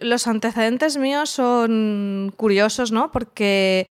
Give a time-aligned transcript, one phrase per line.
[0.00, 3.10] Los antecedentes míos son curiosos, ¿no?
[3.10, 3.86] Porque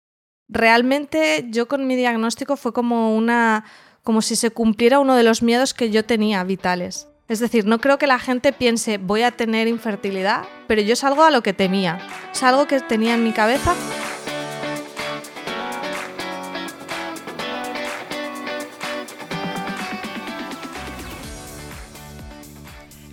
[0.50, 3.66] realmente yo con mi diagnóstico fue como una
[4.04, 7.08] como si se cumpliera uno de los miedos que yo tenía vitales.
[7.30, 11.04] Es decir, no creo que la gente piense voy a tener infertilidad, pero yo es
[11.06, 12.00] algo a lo que temía,
[12.34, 13.74] es algo que tenía en mi cabeza.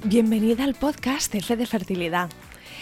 [0.02, 2.30] Bienvenida al podcast de de Fertilidad.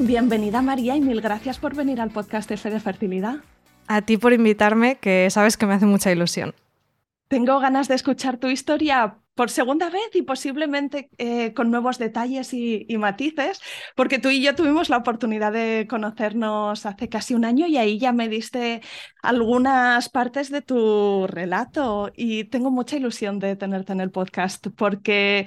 [0.00, 3.38] Bienvenida María y mil gracias por venir al podcast F de Fertilidad.
[3.88, 6.54] A ti por invitarme, que sabes que me hace mucha ilusión.
[7.26, 12.54] Tengo ganas de escuchar tu historia por segunda vez y posiblemente eh, con nuevos detalles
[12.54, 13.60] y, y, matices,
[13.96, 17.98] porque tú y yo tuvimos la oportunidad de conocernos hace casi un año y ahí
[17.98, 18.82] ya me diste
[19.20, 25.46] algunas partes de tu relato y tengo mucha ilusión de tenerte en el podcast porque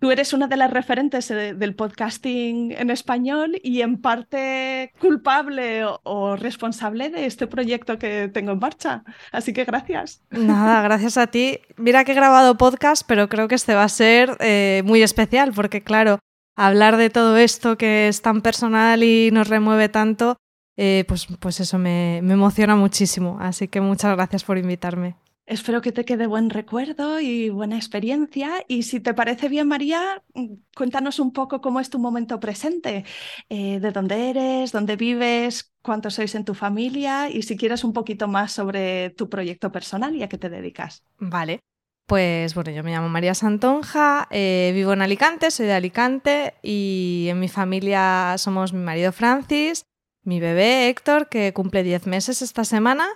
[0.00, 5.82] Tú eres una de las referentes eh, del podcasting en español y en parte culpable
[5.84, 9.04] o, responsable de este proyecto que tengo en marcha.
[9.30, 10.22] Así que gracias.
[10.30, 11.58] Nada, gracias a ti.
[11.76, 15.52] Mira que he grabado podcast, pero creo que este va a ser eh, muy especial
[15.52, 16.18] porque, claro,
[16.56, 20.38] hablar de todo esto que es tan personal y nos remueve tanto,
[20.78, 23.36] eh, pues, pues eso me, me emociona muchísimo.
[23.38, 25.16] Así que muchas gracias por invitarme.
[25.50, 28.64] Espero que te quede buen recuerdo y buena experiencia.
[28.68, 33.04] Y si te parece bien, María, mm, cuéntanos un poco cómo es tu momento presente,
[33.48, 37.92] eh, de dónde eres, dónde vives, cuántos sois en tu familia y si quieres un
[37.92, 41.02] poquito más sobre tu proyecto personal y a qué te dedicas.
[41.18, 41.58] Vale.
[42.06, 47.26] Pues bueno, yo me llamo María Santonja, eh, vivo en Alicante, soy de Alicante y
[47.28, 49.82] en mi familia somos mi marido Francis,
[50.22, 53.08] mi bebé Héctor, que cumple 10 meses esta semana,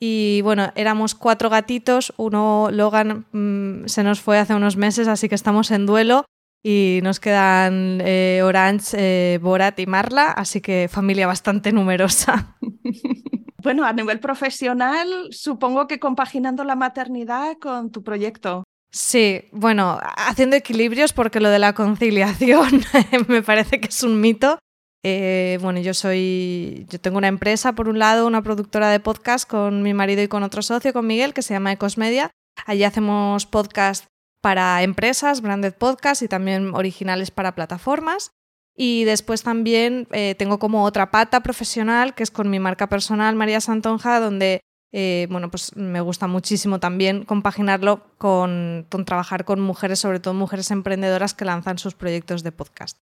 [0.00, 5.28] y bueno, éramos cuatro gatitos, uno, Logan, mm, se nos fue hace unos meses, así
[5.28, 6.24] que estamos en duelo
[6.62, 12.56] y nos quedan eh, Orange, eh, Borat y Marla, así que familia bastante numerosa.
[13.62, 18.62] Bueno, a nivel profesional, supongo que compaginando la maternidad con tu proyecto.
[18.92, 22.84] Sí, bueno, haciendo equilibrios porque lo de la conciliación
[23.28, 24.60] me parece que es un mito
[25.02, 29.48] eh, bueno, yo soy, yo tengo una empresa, por un lado, una productora de podcast
[29.48, 32.30] con mi marido y con otro socio, con Miguel, que se llama Ecosmedia.
[32.64, 34.06] Allí hacemos podcast
[34.40, 38.30] para empresas, branded podcast y también originales para plataformas.
[38.74, 43.34] Y después también eh, tengo como otra pata profesional, que es con mi marca personal,
[43.34, 44.60] María Santonja, donde
[44.92, 50.34] eh, bueno, pues me gusta muchísimo también compaginarlo con, con trabajar con mujeres, sobre todo
[50.34, 52.98] mujeres emprendedoras que lanzan sus proyectos de podcast.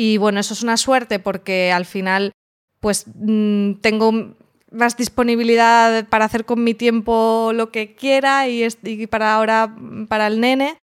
[0.00, 2.30] Y bueno, eso es una suerte porque al final
[2.78, 4.36] pues mm, tengo
[4.70, 8.68] más disponibilidad para hacer con mi tiempo lo que quiera y,
[9.08, 9.74] para ahora
[10.08, 10.78] para el nene,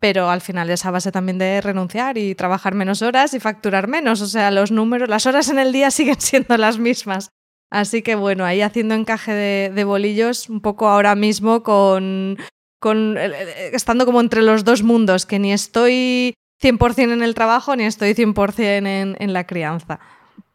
[0.00, 3.86] pero al final es a base también de renunciar y trabajar menos horas y facturar
[3.86, 7.28] menos, o sea, los números, las horas en el día siguen siendo las mismas.
[7.70, 12.36] Así que bueno, ahí haciendo encaje de, de bolillos un poco ahora mismo con,
[12.80, 17.34] con eh, eh, estando como entre los dos mundos, que ni estoy 100% en el
[17.34, 20.00] trabajo ni estoy 100% en, en la crianza.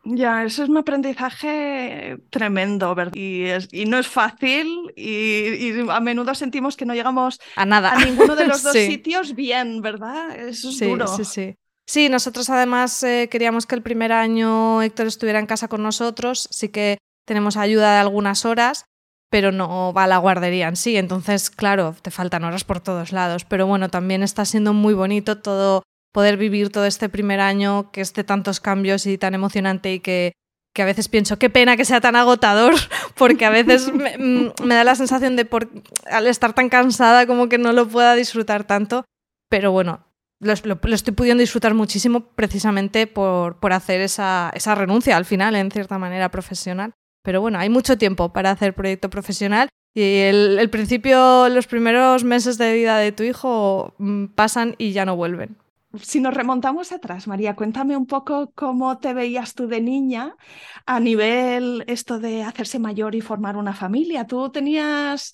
[0.03, 3.13] Ya, eso es un aprendizaje tremendo, ¿verdad?
[3.15, 7.91] Y, no es fácil y, a menudo sentimos que no llegamos a nada.
[7.91, 10.35] A ninguno de los dos sitios bien, ¿verdad?
[10.39, 11.07] Eso es duro.
[11.07, 11.55] Sí, sí.
[11.85, 16.47] Sí, nosotros además eh, queríamos que el primer año Héctor estuviera en casa con nosotros,
[16.49, 18.85] sí que tenemos ayuda de algunas horas,
[19.29, 23.11] pero no va a la guardería en sí, entonces claro, te faltan horas por todos
[23.11, 27.91] lados, pero bueno, también está siendo muy bonito todo poder vivir todo este primer año
[27.91, 30.33] que es de tantos cambios y tan emocionante y que,
[30.73, 32.73] que a veces pienso, qué pena que sea tan agotador,
[33.15, 35.69] porque a veces me, mm, da la sensación de por,
[36.09, 39.05] al estar tan cansada como que no lo pueda disfrutar tanto,
[39.49, 40.05] pero bueno,
[40.39, 45.71] lo, estoy pudiendo disfrutar muchísimo precisamente por, por hacer esa, esa renuncia al final, en
[45.71, 46.93] cierta manera profesional.
[47.23, 52.23] Pero bueno, hay mucho tiempo para hacer proyecto profesional y el, el, principio, los primeros
[52.23, 55.57] meses de vida de tu hijo mm, pasan y ya no vuelven.
[55.99, 60.35] Si nos remontamos atrás, María, cuéntame un poco cómo te veías tú de niña
[60.85, 64.25] a nivel esto de hacerse mayor y formar una familia.
[64.25, 65.33] ¿Tú tenías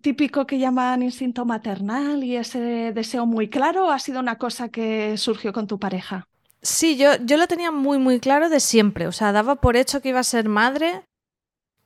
[0.00, 4.68] típico que llaman instinto maternal y ese deseo muy claro o ha sido una cosa
[4.70, 6.26] que surgió con tu pareja?
[6.62, 9.06] Sí, yo, yo lo tenía muy, muy claro de siempre.
[9.06, 11.04] O sea, daba por hecho que iba a ser madre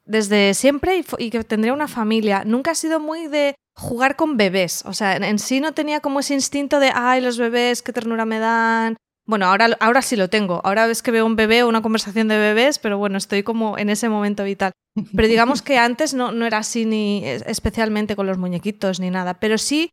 [0.07, 2.45] desde siempre y, que tendría una familia.
[2.45, 4.85] Nunca ha sido muy de jugar con bebés.
[4.87, 8.25] O sea, en, sí no tenía como ese instinto de, ay, los bebés, qué ternura
[8.25, 8.97] me dan.
[9.27, 10.61] Bueno, ahora, ahora sí lo tengo.
[10.65, 13.77] Ahora ves que veo un bebé o una conversación de bebés, pero bueno, estoy como
[13.77, 14.73] en ese momento vital.
[15.15, 19.35] Pero digamos que antes no, no era así ni especialmente con los muñequitos ni nada,
[19.35, 19.91] pero sí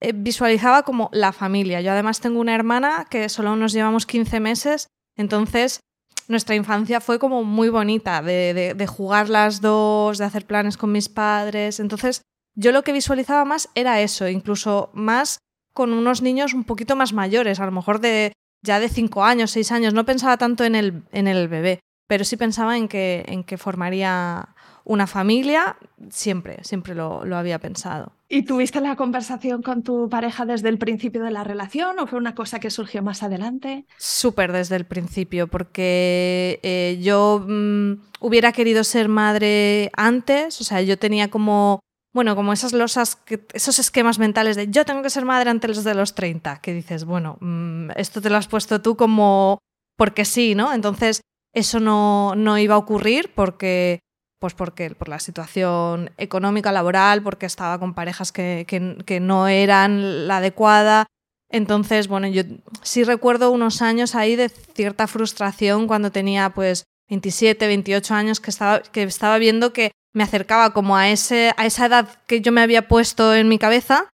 [0.00, 1.80] eh, visualizaba como la familia.
[1.80, 5.80] Yo además tengo una hermana que solo nos llevamos 15 meses, entonces
[6.28, 11.08] nuestra infancia fue como muy bonita, de, jugar las dos, de hacer planes con mis
[11.08, 11.80] padres.
[11.80, 12.22] Entonces,
[12.54, 15.38] yo lo que visualizaba más era eso, incluso más
[15.72, 19.50] con unos niños un poquito más mayores, a lo mejor de ya de cinco años,
[19.50, 19.92] seis años.
[19.92, 23.58] No pensaba tanto en el, en el bebé, pero sí pensaba en que, en que
[23.58, 24.48] formaría
[24.84, 25.76] una familia,
[26.10, 28.12] siempre, siempre lo, lo, había pensado.
[28.28, 32.18] ¿Y tuviste la conversación con tu pareja desde el principio de la relación o fue
[32.18, 33.86] una cosa que surgió más adelante?
[33.96, 40.82] Súper desde el principio, porque eh, yo mm, hubiera querido ser madre antes, o sea,
[40.82, 41.80] yo tenía como,
[42.14, 43.18] bueno, como esas losas,
[43.52, 47.04] esos esquemas mentales de yo tengo que ser madre antes de los 30, que dices,
[47.04, 49.58] bueno, mm, esto te lo has puesto tú como
[49.96, 50.72] porque sí, ¿no?
[50.72, 51.22] Entonces,
[51.52, 53.98] eso no, no iba a ocurrir porque
[54.44, 60.28] pues porque, por la situación económica, laboral, porque estaba con parejas que, que, no eran
[60.28, 61.06] la adecuada.
[61.48, 62.42] Entonces, bueno, yo
[62.82, 68.50] sí recuerdo unos años ahí de cierta frustración cuando tenía pues 27, 28 años que
[68.50, 72.52] estaba, que estaba viendo que me acercaba como a, ese, a esa edad que yo
[72.52, 74.08] me había puesto en mi cabeza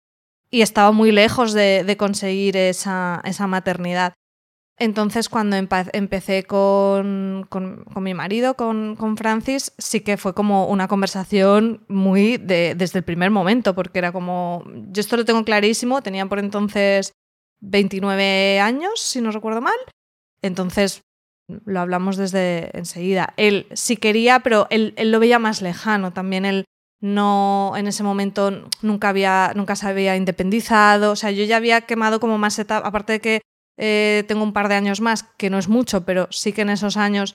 [0.50, 4.14] y estaba muy lejos de, conseguir esa, esa maternidad.
[4.79, 7.47] Entonces, cuando empecé con,
[7.97, 13.75] mi marido, con, Francis, sí que fue como una conversación muy desde el primer momento,
[13.75, 17.12] porque era como, yo esto lo tengo clarísimo, tenía por entonces
[17.61, 19.76] 29 años, si no recuerdo mal,
[20.41, 21.02] entonces
[21.64, 23.35] lo hablamos desde enseguida.
[23.37, 26.64] Él sí quería, pero él, él lo veía más lejano, también él
[27.00, 31.81] no en ese momento nunca había nunca se había independizado, o sea, yo ya había
[31.82, 33.41] quemado como más etapas, aparte de que
[33.79, 36.70] eh, tengo un par de años más, que no es mucho, pero sí que en
[36.70, 37.35] esos años,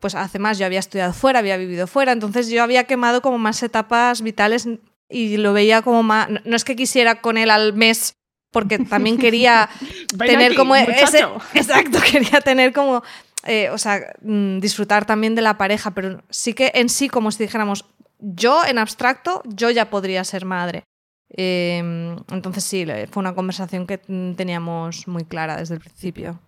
[0.00, 3.38] pues hace más yo había estudiado fuera, había vivido fuera, entonces yo había quemado como
[3.38, 4.68] más etapas vitales
[5.08, 8.14] y lo veía como más, no es que quisiera con él al mes,
[8.50, 9.68] porque también quería
[10.18, 11.24] tener como ese,
[11.54, 13.04] exacto, quería tener como,
[13.46, 17.30] eh, o sea, mm, disfrutar también de la pareja, pero sí que en sí, como
[17.30, 17.84] si dijéramos,
[18.18, 20.84] yo en abstracto, yo ya podría ser madre.
[21.30, 26.40] Em, entonces sí, fue una conversación que teníamos muy clara desde el principio.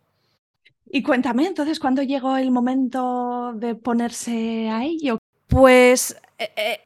[0.93, 5.19] Y cuéntame, entonces, ¿cuándo llegó el momento de ponerse a ello?
[5.47, 6.17] Pues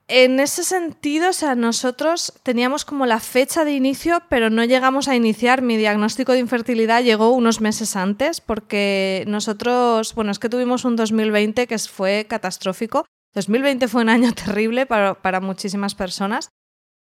[0.09, 5.09] en ese sentido, o sea, nosotros teníamos como la fecha de inicio, pero no llegamos
[5.09, 5.63] a iniciar.
[5.63, 10.97] Mi diagnóstico de infertilidad llegó unos meses antes, porque nosotros, bueno, es que tuvimos un
[10.97, 13.07] 2020 que fue catastrófico.
[13.35, 16.49] 2020 fue un año terrible para, para muchísimas personas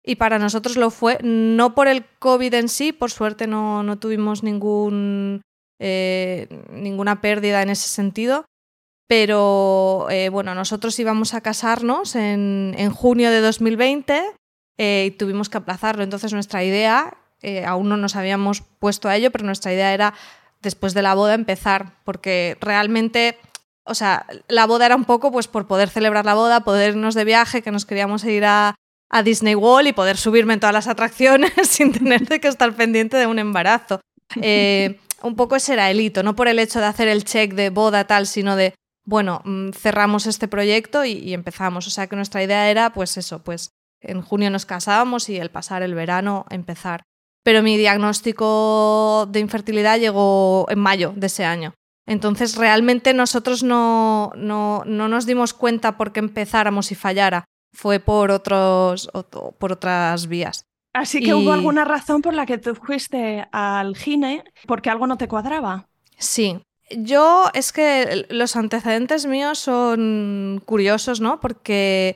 [0.04, 4.00] y para nosotros lo fue, no por el COVID en sí, por suerte no, no
[4.00, 5.42] tuvimos ningún,
[5.80, 8.46] eh, ninguna pérdida en ese sentido,
[9.10, 14.22] pero eh, bueno, nosotros íbamos a casarnos en, en junio de 2020
[14.78, 16.04] eh, y tuvimos que aplazarlo.
[16.04, 17.18] Entonces nuestra idea,
[17.66, 20.14] aún no nos habíamos puesto a ello, pero nuestra idea era
[20.62, 23.38] después de la boda empezar, porque realmente
[23.90, 27.16] o sea, la boda era un poco pues por poder celebrar la boda, poder irnos
[27.16, 28.76] de viaje, que nos queríamos ir a,
[29.10, 33.18] a Disney World y poder subirme en todas las atracciones sin tener que estar pendiente
[33.18, 34.00] de un embarazo.
[34.42, 37.54] Eh, un poco ese era el hito, no por el hecho de hacer el check
[37.54, 38.76] de boda tal, sino de,
[39.10, 41.88] bueno, mm, cerramos este proyecto y, y, empezamos.
[41.88, 45.50] O sea que nuestra idea era, pues eso, pues en junio nos casábamos y el
[45.50, 47.02] pasar el verano empezar.
[47.44, 51.74] Pero mi diagnóstico de infertilidad llegó en mayo de ese año.
[52.06, 57.46] Entonces realmente nosotros no, no, no nos dimos cuenta porque empezáramos y fallara.
[57.74, 59.10] Fue por, otros,
[59.60, 60.66] por otras vías.
[60.94, 65.18] Así que hubo alguna razón por la que tú fuiste al gine porque algo no
[65.18, 65.88] te cuadraba.
[66.18, 66.60] Sí,
[66.92, 71.40] yo es que los antecedentes míos son curiosos, ¿no?
[71.40, 72.16] Porque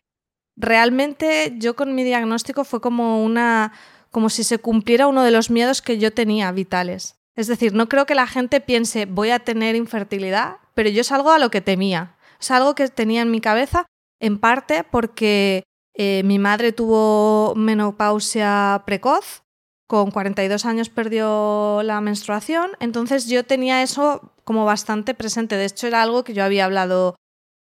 [0.55, 3.73] realmente yo con mi diagnóstico fue como una
[4.11, 7.15] como si se cumpliera uno de los miedos que yo tenía vitales.
[7.35, 11.11] Es decir, no creo que la gente piense voy a tener infertilidad, pero yo es
[11.11, 12.15] algo a lo que temía.
[12.39, 13.87] Es algo que tenía en mi cabeza,
[14.19, 15.63] en parte porque
[15.95, 19.43] eh, mi madre tuvo menopausia precoz,
[19.87, 25.57] con 42 años perdió la menstruación, entonces yo tenía eso como bastante presente.
[25.57, 27.15] De hecho, era algo que yo había hablado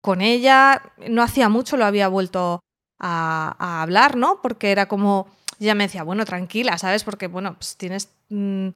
[0.02, 2.62] con ella, no hacía mucho lo había vuelto
[3.00, 4.42] a, hablar, ¿no?
[4.42, 5.28] Porque era como,
[5.60, 7.04] ella me decía, bueno, tranquila, ¿sabes?
[7.04, 8.70] Porque, bueno, pues tienes, mm,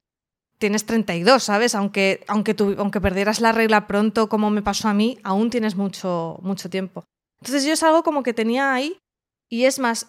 [0.57, 1.75] tienes 32, ¿sabes?
[1.75, 6.37] Aunque, aunque, aunque perdieras la regla pronto, como me pasó a mí, aún tienes mucho,
[6.41, 7.03] mucho tiempo.
[7.41, 8.97] Entonces yo es algo como que tenía ahí,
[9.49, 10.07] y es más,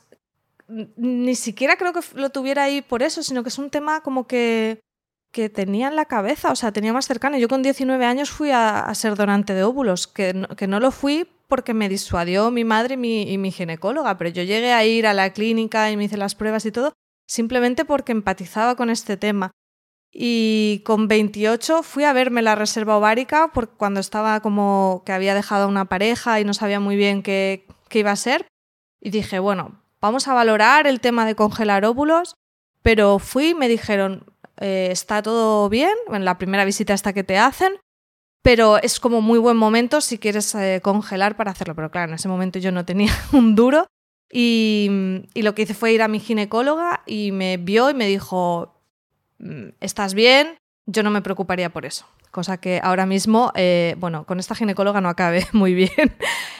[0.68, 4.26] ni siquiera creo que lo tuviera ahí por eso, sino que es un tema como
[4.26, 4.80] que
[5.32, 7.38] que tenía en la cabeza, o sea, tenía más cercano.
[7.38, 11.74] Yo con 19 años fui a, ser donante de óvulos, que no, lo fui porque
[11.74, 15.90] me disuadió mi madre y mi, ginecóloga, pero yo llegué a ir a la clínica
[15.90, 16.92] y me hice las pruebas y todo,
[17.26, 19.50] simplemente porque empatizaba con este tema.
[20.14, 25.34] Y con 28 fui a verme la reserva ovárica porque cuando estaba como que había
[25.34, 28.46] dejado una pareja y no sabía muy bien qué, qué iba a ser.
[29.00, 32.34] Y dije, bueno, vamos a valorar el tema de congelar óvulos.
[32.82, 37.24] Pero fui y me dijeron, eh, está todo bien, en la primera visita hasta que
[37.24, 37.72] te hacen,
[38.42, 41.74] pero es como muy buen momento si quieres eh, congelar para hacerlo.
[41.74, 43.86] Pero claro, en ese momento yo no tenía un duro
[44.30, 44.90] y,
[45.34, 48.74] lo que hice fue ir a mi ginecóloga y me vio y me dijo,
[49.38, 52.06] mm, estás bien, yo no me preocuparía por eso.
[52.30, 56.16] Cosa que ahora mismo, eh, bueno, con esta ginecóloga no acabé muy bien.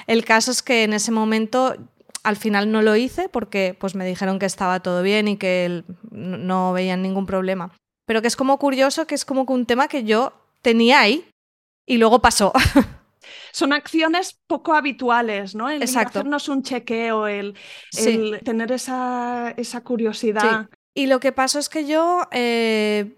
[0.06, 1.74] El caso es que en ese momento
[2.22, 5.82] al final no lo hice porque pues me dijeron que estaba todo bien y que
[6.12, 7.72] no veían ningún problema
[8.12, 11.26] pero que es como curioso, que es como un tema que yo tenía ahí
[11.86, 12.52] y luego pasó.
[13.52, 15.70] Son acciones poco habituales, ¿no?
[15.70, 16.18] El Exacto.
[16.18, 17.56] hacernos un chequeo, el,
[18.44, 20.68] tener esa, esa curiosidad.
[20.92, 23.16] Y lo que pasó es que yo eh,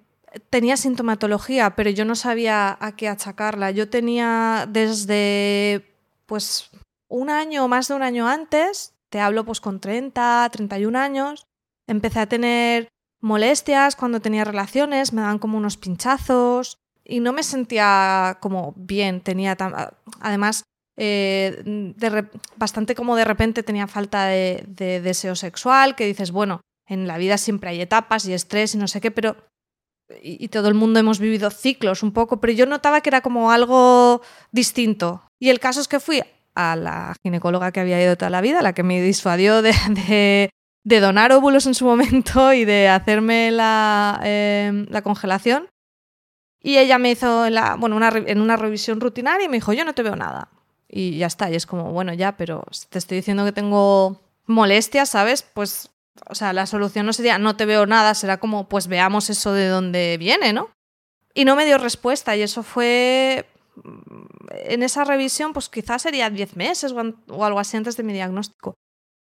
[0.49, 3.73] tenía sintomatología, pero yo no sabía a qué achacarla.
[3.73, 5.85] Yo tenía desde
[6.27, 6.71] pues
[7.09, 11.49] un año o más de un año antes, te hablo pues con 30, 31 años,
[11.89, 12.94] empecé a tener
[13.25, 19.23] molestias cuando tenía relaciones, me daban como unos pinchazos y no me sentía como bien,
[19.23, 19.57] tenía
[20.21, 20.65] además
[20.99, 21.95] eh,
[22.57, 24.67] bastante como de repente tenía falta de,
[25.03, 28.89] deseo sexual, que dices, bueno, en la vida siempre hay etapas y estrés y no
[28.89, 29.37] sé qué, pero
[30.23, 33.51] y, todo el mundo hemos vivido ciclos un poco, pero yo notaba que era como
[33.51, 34.21] algo
[34.53, 35.23] distinto.
[35.41, 36.23] Y el caso es que fui
[36.55, 40.51] a la ginecóloga que había ido toda la vida, la que me disuadió de, de
[40.85, 45.69] donar óvulos en su momento y de hacerme la, em, la congelación.
[46.61, 47.47] Y ella me hizo
[47.79, 50.49] bueno, una, en una revisión rutinaria y me dijo, yo no te veo nada.
[50.89, 55.11] Y ya está, y es como, bueno, ya, pero te estoy diciendo que tengo molestias,
[55.11, 55.43] ¿sabes?
[55.43, 55.91] Pues,
[56.27, 59.53] o sea, la solución no sería, no te veo nada, será como, pues veamos eso
[59.53, 60.71] de dónde viene, ¿no?
[61.35, 63.47] Y no me dio respuesta y eso fue,
[64.51, 66.95] en esa revisión, pues quizás sería 10 meses
[67.29, 68.75] o algo así antes de mi diagnóstico.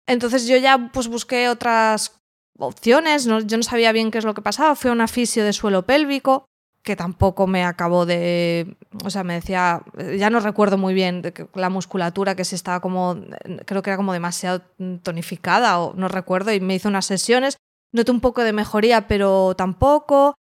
[0.07, 2.21] Entonces yo ya pues busqué otras
[2.57, 5.53] opciones, yo no sabía bien qué es lo que pasaba, fui a un afisio de
[5.53, 6.45] suelo pélvico
[6.83, 9.83] que tampoco me acabó de, o sea, me decía,
[10.17, 11.21] ya no recuerdo muy bien
[11.53, 13.17] la musculatura que se estaba como,
[13.65, 14.61] creo que era como demasiado
[15.03, 17.57] tonificada o no recuerdo y me hizo unas sesiones,
[17.91, 20.33] noté un poco de mejoría pero tampoco.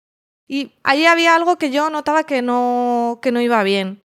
[0.48, 4.02] Y ahí había algo que yo notaba que no, que no iba bien.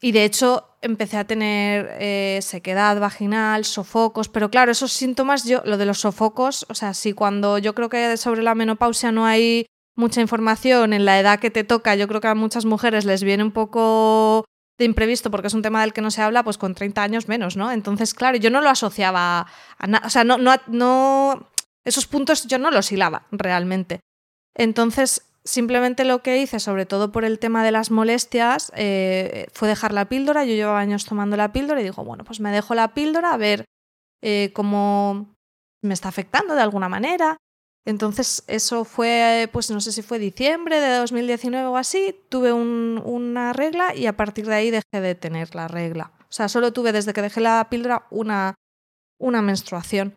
[0.00, 5.62] Y de hecho empecé a tener eh, sequedad vaginal, sofocos, pero claro, esos síntomas, yo,
[5.64, 9.26] lo de los sofocos, o sea, si cuando yo creo que sobre la menopausia no
[9.26, 13.04] hay mucha información en la edad que te toca, yo creo que a muchas mujeres
[13.04, 14.44] les viene un poco
[14.78, 17.28] de imprevisto porque es un tema del que no se habla, pues con 30 años
[17.28, 17.70] menos, ¿no?
[17.70, 19.46] Entonces, claro, yo no lo asociaba
[19.78, 21.48] a nada, o sea, no, no,
[21.84, 24.00] esos puntos yo no los hilaba realmente.
[24.54, 29.68] Entonces, Simplemente lo que hice, sobre todo por el tema de las molestias, eh, fue
[29.68, 30.44] dejar la píldora.
[30.44, 33.36] Yo llevaba años tomando la píldora y digo, bueno, pues me dejo la píldora a
[33.36, 33.66] ver
[34.22, 35.34] eh, cómo
[35.82, 37.36] me está afectando de alguna manera.
[37.86, 43.52] Entonces eso fue, pues no sé si fue diciembre de 2019 o así, tuve una
[43.52, 46.12] regla y a partir de ahí dejé de tener la regla.
[46.22, 48.54] O sea, solo tuve desde que dejé la píldora una,
[49.20, 50.14] una menstruación.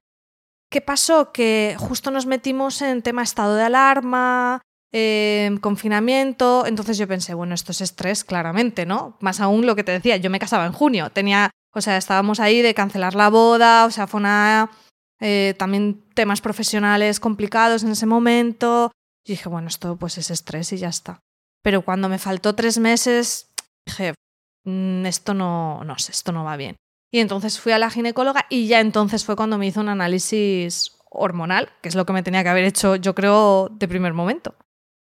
[0.72, 1.34] ¿Qué pasó?
[1.34, 4.62] Que justo nos metimos en tema estado de alarma,
[5.00, 9.16] eh, confinamiento, entonces yo pensé, bueno, esto es estrés, claramente, ¿no?
[9.22, 12.40] Más aún lo que te decía, yo me casaba en junio, tenía, o sea, estábamos
[12.40, 14.72] ahí de cancelar la boda, o sea, fue una
[15.20, 18.92] eh, también temas profesionales complicados en ese momento.
[19.24, 21.20] Y dije, bueno, esto pues es estrés y ya está.
[21.62, 23.52] Pero cuando me faltó tres meses,
[23.86, 24.16] dije,
[24.64, 26.76] mm, esto no, no sé, esto no va bien.
[27.12, 30.98] Y entonces fui a la ginecóloga y ya entonces fue cuando me hizo un análisis
[31.10, 34.56] hormonal, que es lo que me tenía que haber hecho, yo creo, de primer momento.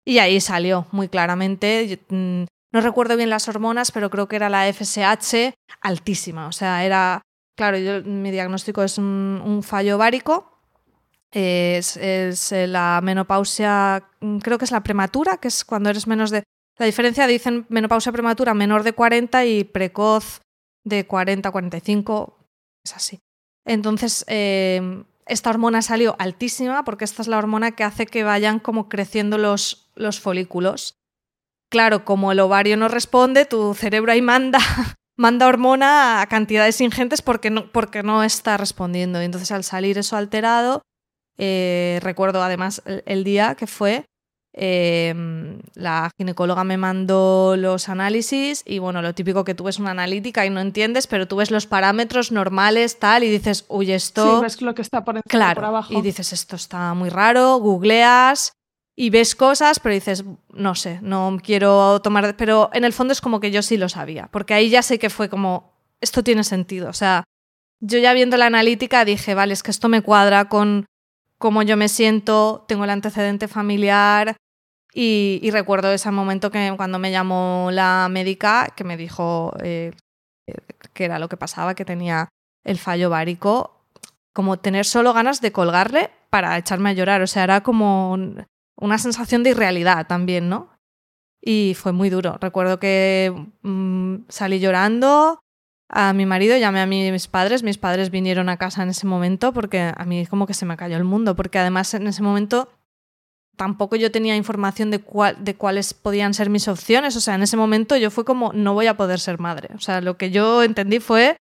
[0.06, 2.00] Y ahí salió muy claramente.
[2.10, 6.48] Mm, no recuerdo bien las hormonas, pero creo que era la FSH altísima.
[6.48, 7.22] O sea, era
[7.56, 10.50] Claro, mi diagnóstico es un, fallo ovárico.
[11.32, 16.30] Es, eh, la menopausia, mm, creo que es la prematura, que es cuando eres menos
[16.32, 16.44] de...
[16.78, 20.42] La diferencia dicen menopausia prematura menor de 40 y precoz
[20.84, 22.38] de 40 a 45,
[22.84, 23.20] es así.
[23.66, 28.60] Entonces, em, esta hormona salió altísima porque esta es la hormona que hace que vayan
[28.60, 30.96] como creciendo los, los folículos.
[31.70, 34.60] Claro, como el ovario no responde, tu cerebro ahí manda
[35.16, 39.22] manda hormona a cantidades ingentes porque no, porque no está respondiendo.
[39.22, 40.82] Y entonces al salir eso alterado,
[41.38, 44.06] eh, recuerdo además el, día que fue,
[44.54, 49.92] em, la ginecóloga me mandó los análisis y bueno, lo típico que tú ves una
[49.92, 54.38] analítica y no entiendes, pero tú ves los parámetros normales, tal, y dices, uy, esto...
[54.38, 55.94] Sí, ves lo que está por encima claro, por abajo.
[55.94, 58.54] Y dices, esto está muy raro, googleas
[58.96, 62.36] y ves cosas, pero dices, no sé, no quiero tomar...
[62.38, 65.00] Pero en el fondo es como que yo sí lo sabía, porque ahí ya sé
[65.00, 66.90] que fue como, esto tiene sentido.
[66.90, 67.24] O sea,
[67.80, 70.86] yo ya viendo la analítica dije, vale, es que esto me cuadra con
[71.40, 74.38] cómo yo me siento, tengo el antecedente familiar.
[74.94, 79.92] Y, recuerdo ese momento que cuando me llamó la médica, que me dijo eh,
[80.94, 82.30] que era lo que pasaba, que tenía
[82.64, 83.82] el fallo várico,
[84.34, 87.22] como tener solo ganas de colgarle para echarme a llorar.
[87.24, 88.18] O sea, era como
[88.76, 90.70] una sensación de irrealidad también, ¿no?
[91.42, 92.38] Y fue muy duro.
[92.40, 95.40] Recuerdo que mm, salí llorando
[95.90, 99.54] a mi marido, llamé a mis padres, mis padres vinieron a casa en ese momento
[99.54, 102.70] porque a mí como que se me cayó el mundo, porque además en ese momento
[103.58, 107.44] tampoco yo tenía información de, cuál, de cuáles podían ser mis opciones, o sea, en
[107.44, 110.32] ese momento yo fue como, no voy a poder ser madre, o sea, lo que
[110.32, 111.38] yo entendí fue,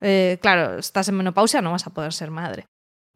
[0.00, 2.66] eh, claro, estás en menopausia, no vas a poder ser madre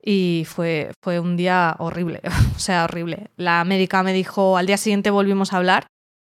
[0.04, 2.20] y fue, fue un día horrible,
[2.56, 3.30] o sea, horrible.
[3.36, 5.86] La médica me dijo, al día siguiente volvimos a hablar,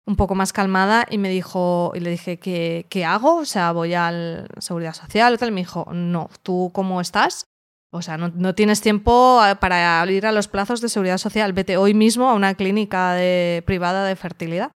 [0.07, 3.37] un poco más calmada, y me dijo, y le dije, ¿qué, qué hago?
[3.37, 5.51] O sea, voy a la Seguridad Social o tal.
[5.51, 7.45] Y me dijo, no, ¿tú cómo estás?
[7.91, 11.53] O sea, no, no, tienes tiempo para ir a los plazos de seguridad social.
[11.53, 13.17] Vete hoy mismo a una clínica
[13.65, 14.73] privada de fertilidad.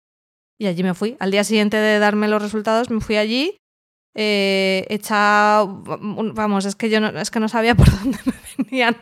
[0.59, 1.17] Y allí me fui.
[1.19, 3.57] Al día siguiente de darme los resultados, me fui allí
[4.15, 8.97] eh, hecha, vamos, es que yo no, es que no sabía por dónde me venían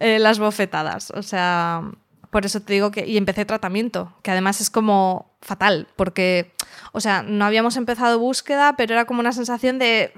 [0.00, 1.10] eh, las bofetadas.
[1.10, 1.82] O sea,
[2.30, 6.52] por eso te digo que, y empecé tratamiento, que además es como fatal, porque,
[6.92, 10.12] o sea, no habíamos empezado búsqueda, pero era como una sensación de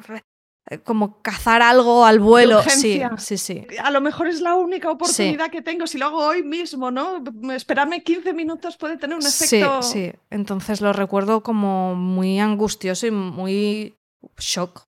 [0.85, 2.61] como cazar algo al vuelo.
[2.63, 3.67] Sí, sí, sí.
[3.83, 5.87] A lo mejor es la única oportunidad que tengo.
[5.87, 7.23] Si lo hago hoy mismo, ¿no?
[7.55, 9.83] Esperarme 15 minutos puede tener un efecto.
[9.83, 10.13] Sí, sí.
[10.31, 13.95] Entonces lo recuerdo como muy angustioso y muy
[14.39, 14.87] shock.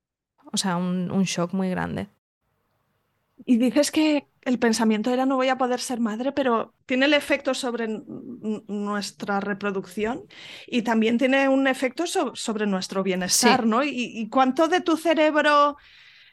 [0.53, 2.09] O sea, un, un shock muy grande.
[3.49, 7.15] Y dices que el pensamiento era no voy a poder ser madre, pero tiene el
[7.15, 10.25] efecto sobre nuestra reproducción
[10.67, 13.83] y también tiene un efecto sobre nuestro bienestar, ¿no?
[13.83, 15.79] Y, cuánto de tu cerebro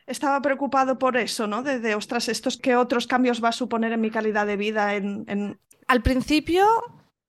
[0.06, 1.64] estaba preocupado por eso, ¿no?
[1.64, 4.96] De, ostras, estos qué otros cambios va a suponer en mi calidad de vida.
[4.96, 6.68] En, Al principio,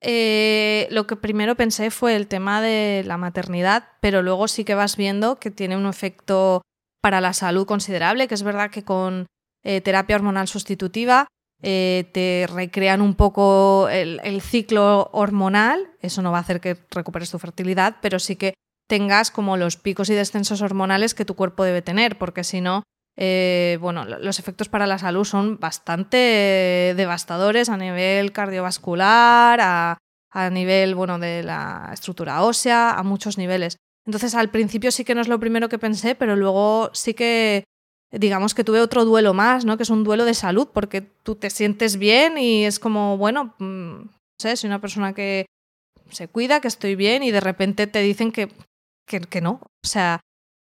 [0.00, 4.74] eh, lo que primero pensé fue el tema de la maternidad, pero luego sí que
[4.74, 6.62] vas viendo que tiene un efecto
[7.00, 9.26] para la salud considerable, que es verdad que con
[9.68, 11.26] eh, terapia hormonal sustitutiva,
[11.60, 17.32] eh, te recrean un poco el, ciclo hormonal, eso no va a hacer que recuperes
[17.32, 18.54] tu fertilidad, pero sí que
[18.86, 22.84] tengas como los picos y descensos hormonales que tu cuerpo debe tener, porque si no,
[23.16, 29.98] eh, bueno, los efectos para la salud son bastante devastadores a nivel cardiovascular, a,
[30.30, 33.78] a nivel bueno, de la estructura ósea, a muchos niveles.
[34.04, 37.64] Entonces al principio sí que no es lo primero que pensé, pero luego sí que
[38.10, 39.76] digamos que tuve otro duelo más, ¿no?
[39.76, 43.54] Que es un duelo de salud, porque tú te sientes bien y es como, bueno,
[43.58, 45.46] mm, no sé, soy una persona que
[46.10, 48.52] se cuida, que estoy bien y de repente te dicen que,
[49.06, 49.60] que, no.
[49.62, 50.20] O sea,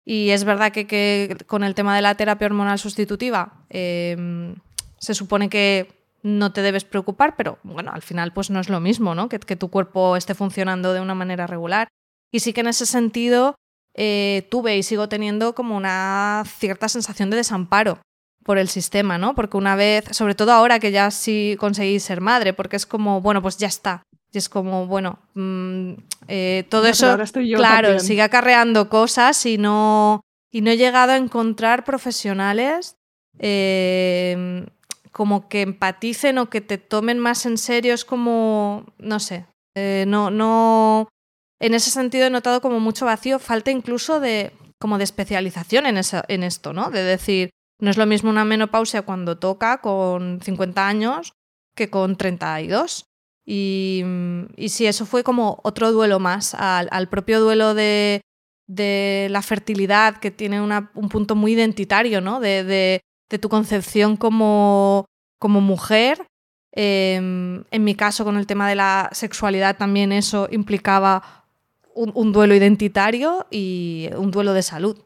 [0.06, 4.56] y es verdad que, con el tema de la terapia hormonal sustitutiva em,
[5.00, 5.94] se supone que
[6.24, 9.30] no te debes preocupar, pero bueno, al final pues no es lo mismo, ¿no?
[9.30, 11.88] Que, que tu cuerpo esté funcionando de una manera regular.
[12.32, 13.56] Y sí que en ese sentido
[13.96, 18.00] eh, tuve y sigo teniendo como una cierta sensación de desamparo
[18.44, 19.34] por el sistema, ¿no?
[19.34, 23.22] Porque una vez, sobre todo ahora que ya sí conseguí ser madre, porque es como,
[23.22, 24.04] bueno, pues ya está.
[24.32, 25.94] Y es como, bueno, mm,
[26.28, 27.18] eh, todo eso,
[27.56, 32.98] claro, sigue acarreando cosas y no, y no he llegado a encontrar profesionales
[33.40, 34.66] eh,
[35.12, 40.04] como que empaticen o que te tomen más en serio, es como, no sé, eh,
[40.08, 41.08] no, no,
[41.60, 46.00] en ese sentido he notado como mucho vacío, falta incluso de, como de especialización en,
[46.28, 46.90] en esto, ¿no?
[46.90, 51.34] De decir, no es lo mismo una menopausia cuando toca con 50 años
[51.76, 53.06] que con 32.
[53.46, 54.04] Y,
[54.56, 58.22] y sí, eso fue como otro duelo más al, propio duelo de,
[58.68, 62.40] de, la fertilidad, que tiene un punto muy identitario, ¿no?
[62.40, 62.64] de,
[63.30, 65.06] de tu concepción como,
[65.40, 66.26] como mujer.
[66.72, 71.45] Em, en mi caso, con el tema de la sexualidad, también eso implicaba
[71.96, 75.04] un, duelo identitario y un duelo de salud.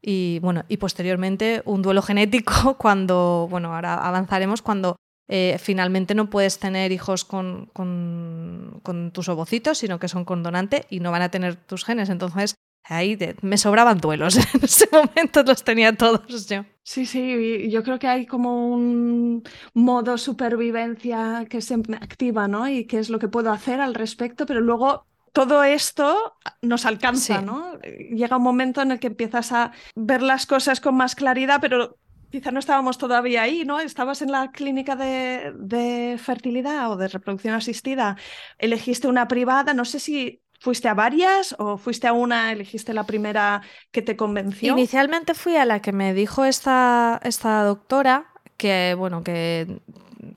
[0.00, 4.96] Y bueno, y posteriormente un duelo genético cuando, bueno, ahora avanzaremos cuando
[5.28, 10.44] eh, finalmente no puedes tener hijos con, con, con, tus ovocitos, sino que son con
[10.44, 12.10] donante y no van a tener tus genes.
[12.10, 14.36] Entonces, ahí me sobraban duelos.
[14.54, 16.64] En ese momento los tenía todos yo.
[16.82, 19.42] Sí, sí, yo creo que hay como un
[19.74, 22.68] modo supervivencia que se activa, ¿no?
[22.68, 25.04] Y qué es lo que puedo hacer al respecto, pero luego
[25.36, 27.78] todo esto nos alcanza, ¿no?
[27.82, 31.98] Llega un momento en el que empiezas a ver las cosas con más claridad, pero
[32.30, 33.78] quizá no estábamos todavía ahí, ¿no?
[33.78, 38.16] Estabas en la clínica de, de fertilidad o de reproducción asistida,
[38.56, 43.04] elegiste una privada, no sé si ¿Fuiste a varias o fuiste a una, elegiste la
[43.04, 43.60] primera
[43.92, 44.72] que te convenció?
[44.72, 49.82] Inicialmente fui a la que me dijo esta, esta doctora, que bueno, que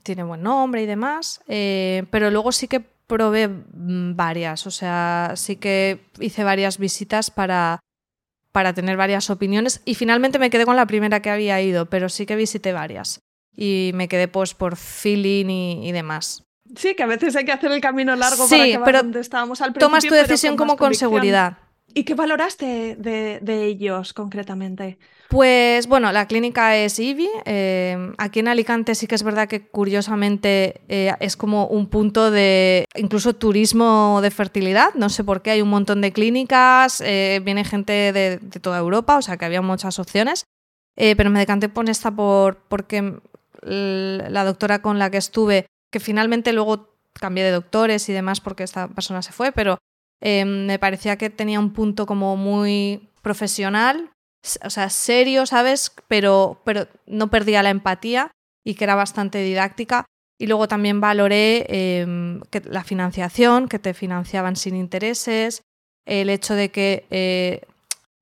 [0.04, 5.34] tiene buen nombre y demás, eh, pero luego sí que probé mm, varias, o sea,
[5.36, 7.82] sí que hice varias visitas para,
[8.54, 12.08] para tener varias opiniones y finalmente me quedé con la primera que había ido, pero
[12.08, 13.20] sí que visité varias
[13.58, 16.44] y me quedé pues por feeling y demás.
[16.76, 19.60] Sí, que a veces hay que hacer el camino largo para acabar pero donde estábamos
[19.62, 19.88] al principio.
[19.88, 21.58] Tomas tu decisión como con seguridad.
[21.94, 25.00] ¿Y qué valoraste de, ellos concretamente?
[25.30, 27.30] Pues bueno, la clínica es IBI.
[27.46, 32.32] Eh, aquí en Alicante sí que es verdad que curiosamente eh, es como un punto
[32.32, 34.94] de incluso turismo de fertilidad.
[34.96, 38.80] No sé por qué, hay un montón de clínicas, eh, viene gente de, de, toda
[38.80, 40.46] Europa, o sea que había muchas opciones.
[40.96, 43.20] pero me decanté por esta por, porque
[43.62, 48.64] la doctora con la que estuve que finalmente luego cambié de doctores y demás porque
[48.64, 49.78] esta persona se fue, pero
[50.22, 54.10] eh, me parecía que tenía un punto como muy profesional,
[54.64, 55.92] o sea, serio, ¿sabes?
[56.08, 58.32] Pero, pero no perdía la empatía
[58.66, 60.06] y que era bastante didáctica.
[60.40, 65.64] Y luego también valoré em, que la financiación, que te financiaban sin intereses,
[66.06, 67.62] el hecho de que eh,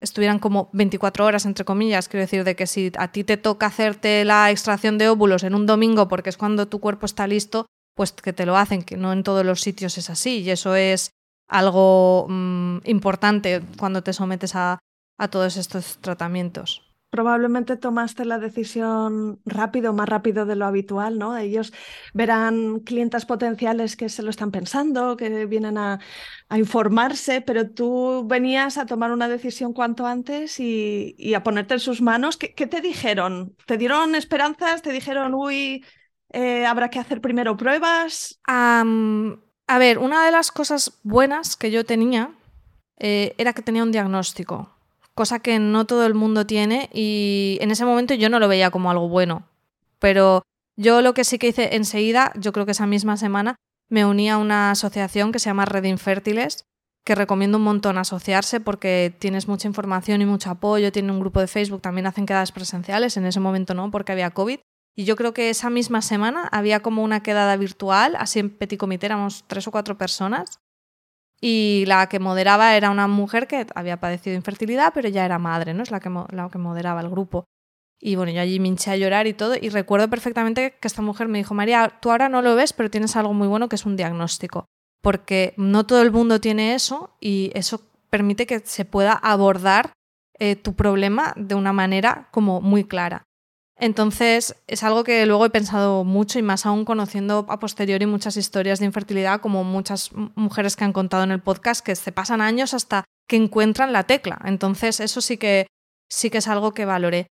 [0.02, 3.68] estuvieran como 24 horas, entre comillas, quiero decir, de que si a ti te toca
[3.68, 7.68] hacerte la extracción de óvulos en un domingo porque es cuando tu cuerpo está listo,
[7.96, 10.42] pues que te lo hacen, que no en todos los sitios es así.
[10.42, 11.12] Y eso es
[11.50, 14.80] algo mm, importante cuando te sometes a
[15.28, 21.38] todos estos tratamientos probablemente tomaste la decisión rápido, más rápido de lo habitual, ¿no?
[21.38, 21.74] Ellos
[22.14, 26.00] verán clientes potenciales que se lo están pensando, que vienen a,
[26.56, 32.02] informarse, pero tú venías a tomar una decisión cuanto antes y, a ponerte en sus
[32.02, 32.38] manos.
[32.38, 33.56] ¿Qué, te dijeron?
[33.66, 34.82] ¿Te dieron esperanzas?
[34.82, 35.84] ¿Te dijeron, uy,
[36.32, 38.40] eh, habrá que hacer primero pruebas?
[38.46, 42.32] a ver, una de las cosas buenas que yo tenía
[43.00, 44.77] eh, era que tenía un diagnóstico
[45.18, 48.72] cosa que no todo el mundo tiene y en ese momento yo no lo veía
[48.72, 49.44] como algo bueno.
[50.00, 50.44] Pero
[50.78, 53.56] yo lo que sí que hice enseguida, yo creo que esa misma semana,
[53.90, 56.66] me uní a una asociación que se llama Red Infértiles,
[57.04, 61.40] que recomiendo un montón asociarse porque tienes mucha información y mucho apoyo, tiene un grupo
[61.40, 64.60] de Facebook, también hacen quedadas presenciales, en ese momento no, porque había COVID.
[64.96, 68.80] Y yo creo que esa misma semana había como una quedada virtual, así en petit
[68.80, 70.60] comité éramos tres o cuatro personas,
[71.40, 75.74] y la que moderaba era una mujer que había padecido infertilidad, pero ya era madre,
[75.74, 75.84] ¿no?
[75.84, 77.46] Es la que, la que moderaba el grupo.
[78.00, 79.56] Y bueno, yo allí me hinché a llorar y todo.
[79.60, 82.90] Y recuerdo perfectamente que esta mujer me dijo, María, tú ahora no lo ves, pero
[82.90, 84.66] tienes algo muy bueno que es un diagnóstico.
[85.02, 89.94] Porque no todo el mundo tiene eso y eso permite que se pueda abordar
[90.40, 93.24] eh, tu problema de una manera como muy clara.
[93.80, 98.36] Entonces, es algo que luego he pensado mucho y más aún conociendo a posteriori muchas
[98.36, 102.42] historias de infertilidad, como muchas mujeres que han contado en el podcast, que se pasan
[102.42, 104.40] años hasta que encuentran la tecla.
[104.46, 105.68] Entonces, eso sí que,
[106.10, 107.28] sí que es algo que valoré.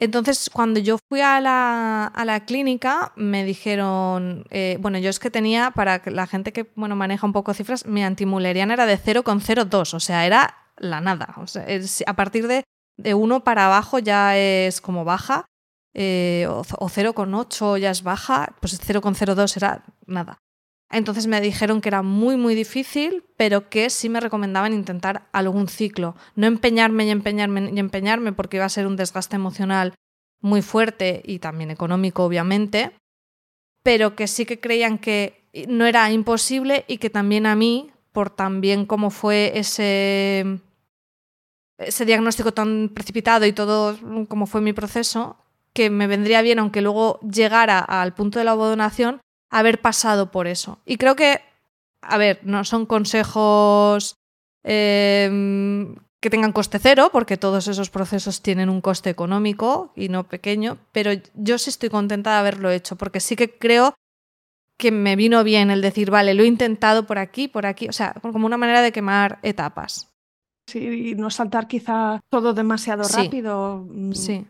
[0.00, 5.18] Entonces, cuando yo fui a la, a la clínica, me dijeron, eh, bueno, yo es
[5.18, 8.98] que tenía, para la gente que bueno, maneja un poco cifras, mi antimuleriana era de
[8.98, 11.34] 0,02, o sea, era la nada.
[11.38, 11.44] O
[12.06, 12.62] a partir de,
[12.96, 15.46] de 1 para abajo ya es como baja,
[15.94, 20.38] eh, o, o 0,8 ya es baja, pues 0,02 era nada.
[20.90, 25.68] Entonces me dijeron que era muy, muy difícil, pero que sí me recomendaban intentar algún
[25.68, 26.16] ciclo.
[26.34, 29.94] No empeñarme y empeñarme y empeñarme porque iba a ser un desgaste emocional
[30.40, 32.92] muy fuerte y también económico, obviamente,
[33.82, 38.30] pero que sí que creían que no era imposible y que también a mí, por
[38.30, 40.60] también cómo fue ese,
[41.76, 43.98] ese diagnóstico tan precipitado y todo
[44.28, 45.36] como fue mi proceso,
[45.72, 50.46] que me vendría bien, aunque luego llegara al punto de la abodonación, haber pasado por
[50.46, 50.78] eso.
[50.84, 51.40] Y creo que,
[52.02, 54.14] a ver, no son consejos
[54.64, 60.24] eh, que tengan coste cero, porque todos esos procesos tienen un coste económico y no
[60.24, 63.94] pequeño, pero yo sí estoy contenta de haberlo hecho, porque sí que creo
[64.76, 67.92] que me vino bien el decir, vale, lo he intentado por aquí, por aquí, o
[67.92, 70.08] sea, como una manera de quemar etapas.
[70.68, 73.86] Sí, y no saltar quizá todo demasiado rápido.
[73.88, 74.12] Mm.
[74.12, 74.46] Sí.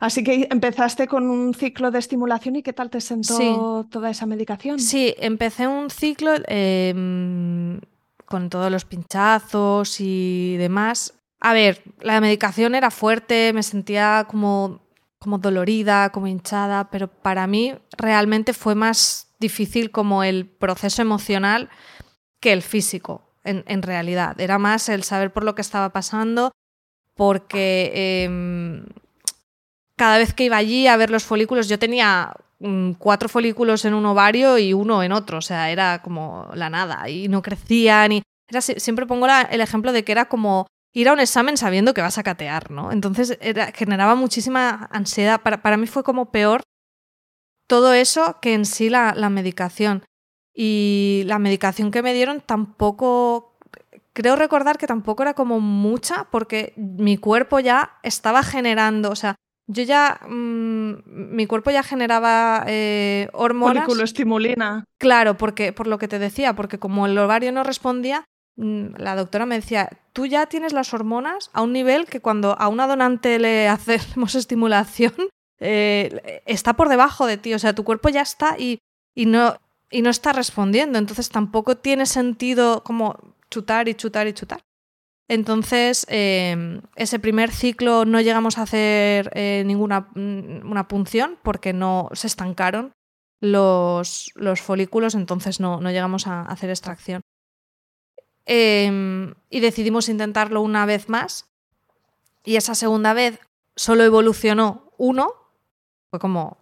[0.00, 4.24] Así que empezaste con un ciclo de estimulación y ¿qué tal te sentó toda esa
[4.24, 4.78] medicación?
[4.80, 7.78] Sí, empecé un ciclo em,
[8.24, 11.12] con todos los pinchazos y demás.
[11.38, 14.80] A ver, la medicación era fuerte, me sentía como,
[15.18, 21.68] como dolorida, como hinchada, pero para mí realmente fue más difícil como el proceso emocional
[22.40, 24.40] que el físico, en, en realidad.
[24.40, 26.52] Era más el saber por lo que estaba pasando,
[27.14, 28.82] porque eh,
[30.00, 33.92] cada vez que iba allí a ver los folículos, yo tenía mm, cuatro folículos en
[33.92, 38.12] un ovario y uno en otro, o sea, era como la nada y no crecían
[38.12, 41.92] y era, siempre pongo el ejemplo de que era como ir a un examen sabiendo
[41.92, 42.92] que vas a catear, ¿no?
[42.92, 43.38] Entonces
[43.74, 45.42] generaba muchísima ansiedad.
[45.42, 46.62] Para, para, mí fue como peor
[47.66, 50.06] todo eso que en sí la, la medicación.
[50.54, 53.58] Y la medicación que me dieron tampoco,
[54.14, 59.36] creo recordar que tampoco era como mucha porque mi cuerpo ya estaba generando, o sea,
[59.72, 63.86] yo ya, mmm, mi cuerpo ya generaba eh, hormonas.
[64.02, 64.84] estimulina.
[64.98, 68.24] Claro, porque, por lo que te decía, porque como el ovario no respondía,
[68.56, 72.58] mmm, la doctora me decía, tú ya tienes las hormonas a un nivel que cuando
[72.58, 75.14] a una donante le hacemos estimulación,
[75.60, 78.78] eh, está por debajo de ti, o sea, tu cuerpo ya está y,
[79.14, 79.56] y, no,
[79.90, 83.16] y no está respondiendo, entonces tampoco tiene sentido como
[83.50, 84.62] chutar y chutar y chutar.
[85.30, 91.72] Entonces, eh, ese primer ciclo no llegamos a hacer eh, ninguna mm, una punción porque
[91.72, 92.90] no se estancaron
[93.38, 97.20] los, los folículos, entonces no, no, llegamos a hacer extracción.
[98.44, 101.48] Eh, y decidimos intentarlo una vez más.
[102.44, 103.38] Y esa segunda vez
[103.76, 105.32] solo evolucionó uno.
[106.10, 106.58] Fue como,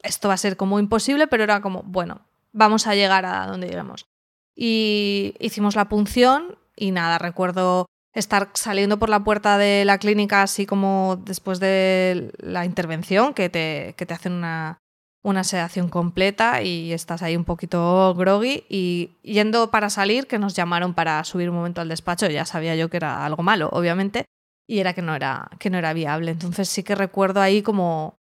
[0.00, 2.20] esto va a ser como imposible, pero era como, bueno,
[2.52, 4.04] vamos a llegar a donde lleguemos.
[4.54, 10.42] Y hicimos la punción y nada, recuerdo estar saliendo por la puerta de la clínica
[10.42, 14.78] así como después de la intervención, que te, que te hacen una,
[15.22, 20.54] una sedación completa y estás ahí un poquito groggy y yendo para salir, que nos
[20.54, 24.26] llamaron para subir un momento al despacho, ya sabía yo que era algo malo, obviamente,
[24.68, 26.32] y era que no era, que no era viable.
[26.32, 28.18] Entonces sí que recuerdo ahí como...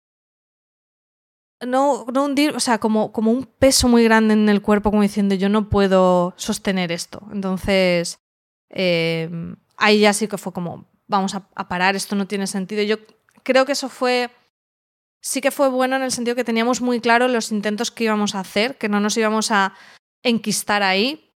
[1.64, 5.02] No, no hundir, o sea, como, como un peso muy grande en el cuerpo, como
[5.02, 7.22] diciendo yo no puedo sostener esto.
[7.32, 8.18] Entonces,
[8.74, 9.30] eh,
[9.76, 12.82] ahí ya sí que fue como, vamos a, a, parar, esto no tiene sentido.
[12.82, 12.98] Yo
[13.42, 14.30] creo que eso fue,
[15.20, 18.34] sí que fue bueno en el sentido que teníamos muy claro los intentos que íbamos
[18.34, 19.74] a hacer, que no nos íbamos a
[20.22, 21.30] enquistar ahí,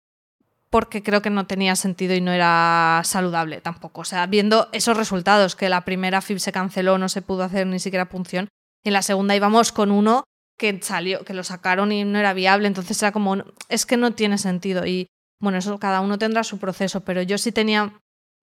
[0.69, 4.01] porque creo que no tenía sentido y no era saludable tampoco.
[4.01, 7.65] O sea, viendo esos resultados, que la primera FIB se canceló, no se pudo hacer
[7.67, 8.49] ni siquiera punción,
[8.83, 10.23] y en la segunda íbamos con uno
[10.57, 13.37] que salió, que lo sacaron y no era viable, entonces era como,
[13.69, 14.85] es que no tiene sentido.
[14.85, 15.07] Y
[15.39, 17.93] bueno, eso cada uno tendrá su proceso, pero yo sí tenía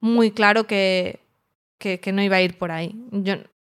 [0.01, 1.21] muy claro que,
[1.79, 2.95] que, no iba a ir por ahí.
[3.13, 3.35] Yo,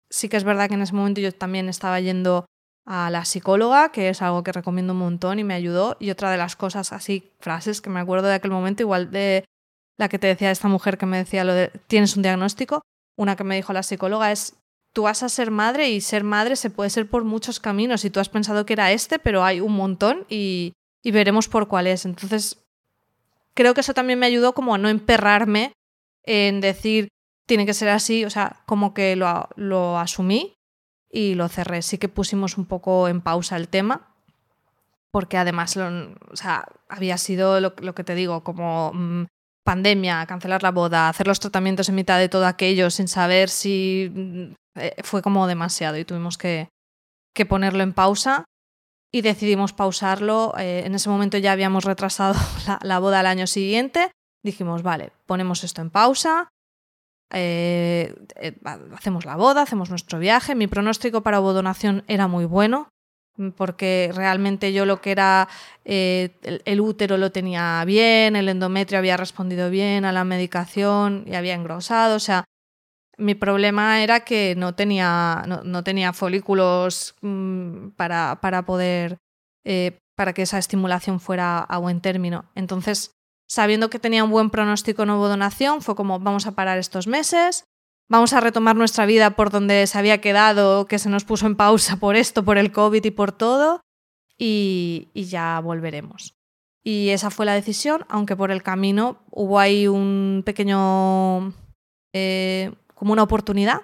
[0.10, 2.45] sí que es verdad que en ese momento yo también estaba yendo
[2.86, 5.97] a la psicóloga, que es algo que recomiendo un montón y me ayudó.
[5.99, 9.45] Y otra de las cosas así, frases que me acuerdo de aquel momento, igual de
[9.97, 12.81] la que te decía esta mujer que me decía lo de tienes un diagnóstico,
[13.17, 14.57] una que me dijo la psicóloga es
[14.93, 18.10] tú vas a ser madre y ser madre se puede ser por muchos caminos y
[18.10, 21.88] tú has pensado que era este, pero hay un montón y, y veremos por cuál
[21.88, 22.05] es.
[22.05, 22.57] Entonces
[23.54, 25.74] creo que eso también me ayudó como a no emperrarme
[26.24, 27.10] en decir
[27.48, 30.54] tiene que ser así, o sea, como que lo, lo asumí
[31.10, 31.82] y lo cerré.
[31.82, 34.16] Sí que pusimos un poco en pausa el tema,
[35.12, 39.26] porque además o sea, había sido lo, que te digo, como mmm,
[39.66, 44.56] pandemia, cancelar la boda, hacer los tratamientos en mitad de todo aquello sin saber si
[44.76, 46.70] eh, fue como demasiado y tuvimos que,
[47.34, 48.46] que ponerlo en pausa
[49.12, 50.54] y decidimos pausarlo.
[50.58, 52.36] Eh, en ese momento ya habíamos retrasado
[52.82, 54.12] la, boda al año siguiente.
[54.43, 56.50] Dijimos, vale, ponemos esto en pausa,
[57.32, 58.58] eh, eh,
[58.93, 60.56] hacemos la boda, hacemos nuestro viaje.
[60.56, 62.89] Mi pronóstico para ovodonación era muy bueno,
[63.56, 65.47] porque realmente yo lo que era
[65.86, 71.54] el, útero lo tenía bien, el endometrio había respondido bien a la medicación y había
[71.54, 72.15] engrosado.
[72.15, 72.45] O sea,
[73.21, 79.17] mi problema era que no tenía, no, tenía folículos mm, para, para, poder,
[79.65, 82.45] eh, para que esa estimulación fuera a buen término.
[82.55, 83.12] Entonces,
[83.47, 87.65] sabiendo que tenía un buen pronóstico en donación, fue como vamos a parar estos meses,
[88.10, 91.55] vamos a retomar nuestra vida por donde se había quedado, que se nos puso en
[91.55, 93.81] pausa por esto, por el COVID y por todo,
[94.38, 96.34] y, ya volveremos.
[96.84, 101.53] Y esa fue la decisión, aunque por el camino hubo ahí un pequeño
[102.13, 102.71] eh,
[103.02, 103.82] como una oportunidad.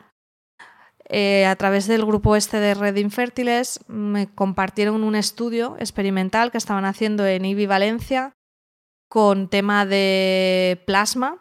[1.10, 6.60] Eh, a través del grupo este de Red Infértiles me compartieron un estudio experimental que
[6.60, 8.34] estaban haciendo en IBI Valencia
[9.10, 11.40] con tema de plasma,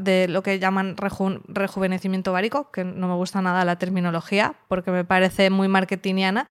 [0.00, 5.04] de lo que llaman rejuvenecimiento várico, que no me gusta nada la terminología porque me
[5.04, 6.48] parece muy marketingiana.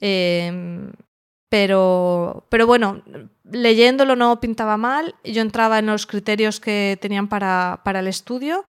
[0.00, 0.92] Em,
[1.48, 3.02] pero, pero bueno,
[3.44, 5.14] leyéndolo no pintaba mal.
[5.24, 8.66] Yo entraba en los criterios que tenían para, para el estudio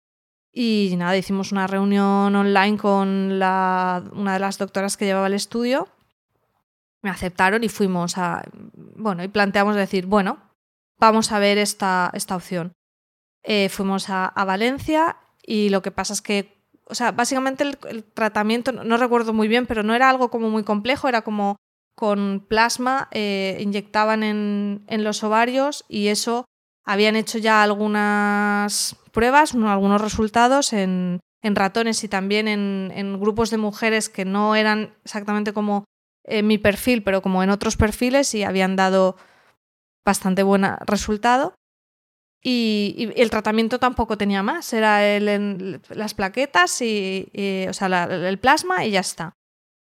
[0.53, 5.35] y nada, hicimos una reunión online con la, una de las doctoras que llevaba el
[5.35, 5.89] estudio.
[7.03, 8.43] Me aceptaron y fuimos a.
[8.97, 10.39] Bueno, y planteamos decir, bueno,
[10.99, 12.73] vamos a ver esta, esta opción.
[13.43, 16.61] Eh, fuimos a, Valencia y lo que pasa es que.
[16.87, 20.65] O sea, básicamente el, tratamiento, no, recuerdo muy bien, pero no era algo como muy
[20.65, 21.57] complejo, era como
[21.95, 26.47] con plasma, eh, inyectaban en, en los ovarios y eso
[26.85, 34.09] habían hecho ya algunas pruebas, algunos resultados en, ratones y también en, grupos de mujeres
[34.09, 35.85] que no eran exactamente como
[36.25, 39.17] en mi perfil, pero como en otros perfiles y habían dado
[40.05, 41.55] bastante buen resultado.
[42.43, 47.31] Y, el tratamiento tampoco tenía más, era las plaquetas y,
[47.69, 49.35] o sea, el plasma y ya está.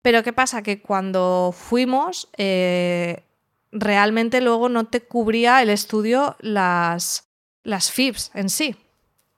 [0.03, 0.63] Pero ¿qué pasa?
[0.63, 3.23] Que cuando fuimos, eh,
[3.73, 7.29] realmente luego no te cubría el estudio las,
[7.63, 8.77] las FIBs en sí.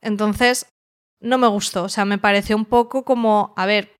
[0.00, 0.66] Entonces,
[1.20, 1.84] no me gustó.
[1.84, 3.94] O sea, me pareció un poco como, a ver,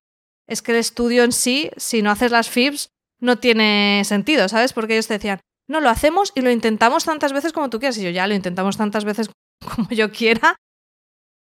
[0.47, 4.73] es que el estudio en sí, si no haces las FIBs, no tiene sentido, ¿sabes?
[4.73, 7.97] Porque ellos te decían, no, lo hacemos y lo intentamos tantas veces como tú quieras.
[7.97, 9.29] Y yo ya lo intentamos tantas veces
[9.75, 10.57] como yo quiera,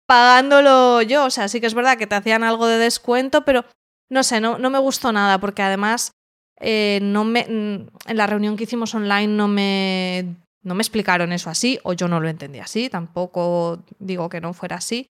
[0.07, 1.25] pagándolo yo.
[1.25, 3.65] O sea, sí que es verdad que te hacían algo de descuento, pero
[4.09, 6.13] no sé, no, no me gustó nada porque además
[6.59, 11.49] eh, no me, en la reunión que hicimos online no me, no me explicaron eso
[11.49, 15.07] así, o yo no lo entendí así, tampoco digo que no fuera así.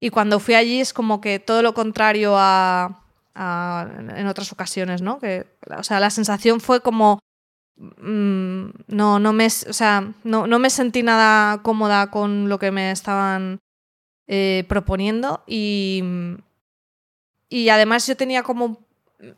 [0.00, 5.18] Y cuando fui allí es como que todo lo contrario a, en otras ocasiones, ¿no?
[5.18, 7.20] Que, o sea, la sensación fue como
[7.76, 12.72] mm, no, no me, o sea, no, no, me sentí nada cómoda con lo que
[12.72, 13.60] me estaban
[14.26, 16.02] eh, proponiendo y,
[17.48, 18.78] y además yo tenía como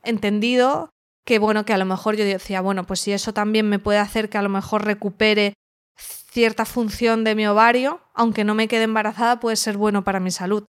[0.02, 0.90] entendido
[1.30, 4.00] que bueno, que a lo mejor yo decía, bueno, pues si eso también me puede
[4.00, 5.54] hacer que a lo mejor recupere
[5.96, 10.32] cierta función de mi ovario, aunque no me quede embarazada, puede ser bueno para mi
[10.32, 10.64] salud.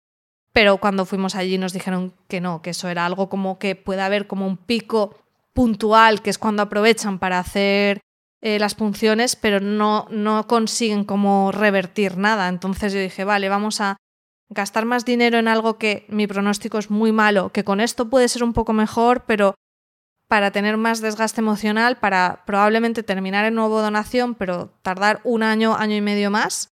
[0.52, 4.02] Pero cuando fuimos allí nos dijeron que no, que eso era algo como que puede
[4.02, 5.15] haber como un pico
[5.54, 8.02] puntual, que es cuando aprovechan para hacer
[8.41, 12.50] eh, las funciones, pero no, no consiguen como revertir nada.
[12.50, 13.95] Entonces yo dije, vale, vamos a
[14.50, 18.28] gastar más dinero en algo que mi pronóstico es muy malo, que con esto puede
[18.28, 19.56] ser un poco mejor, pero
[20.30, 25.76] para tener más desgaste emocional, para probablemente terminar en nuevo donación, pero tardar un año,
[25.76, 26.70] año y medio más.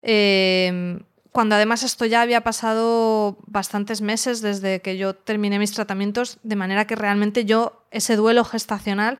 [0.00, 6.38] Em, cuando además esto ya había pasado bastantes meses desde que yo terminé mis tratamientos,
[6.42, 9.18] de manera que realmente yo ese duelo gestacional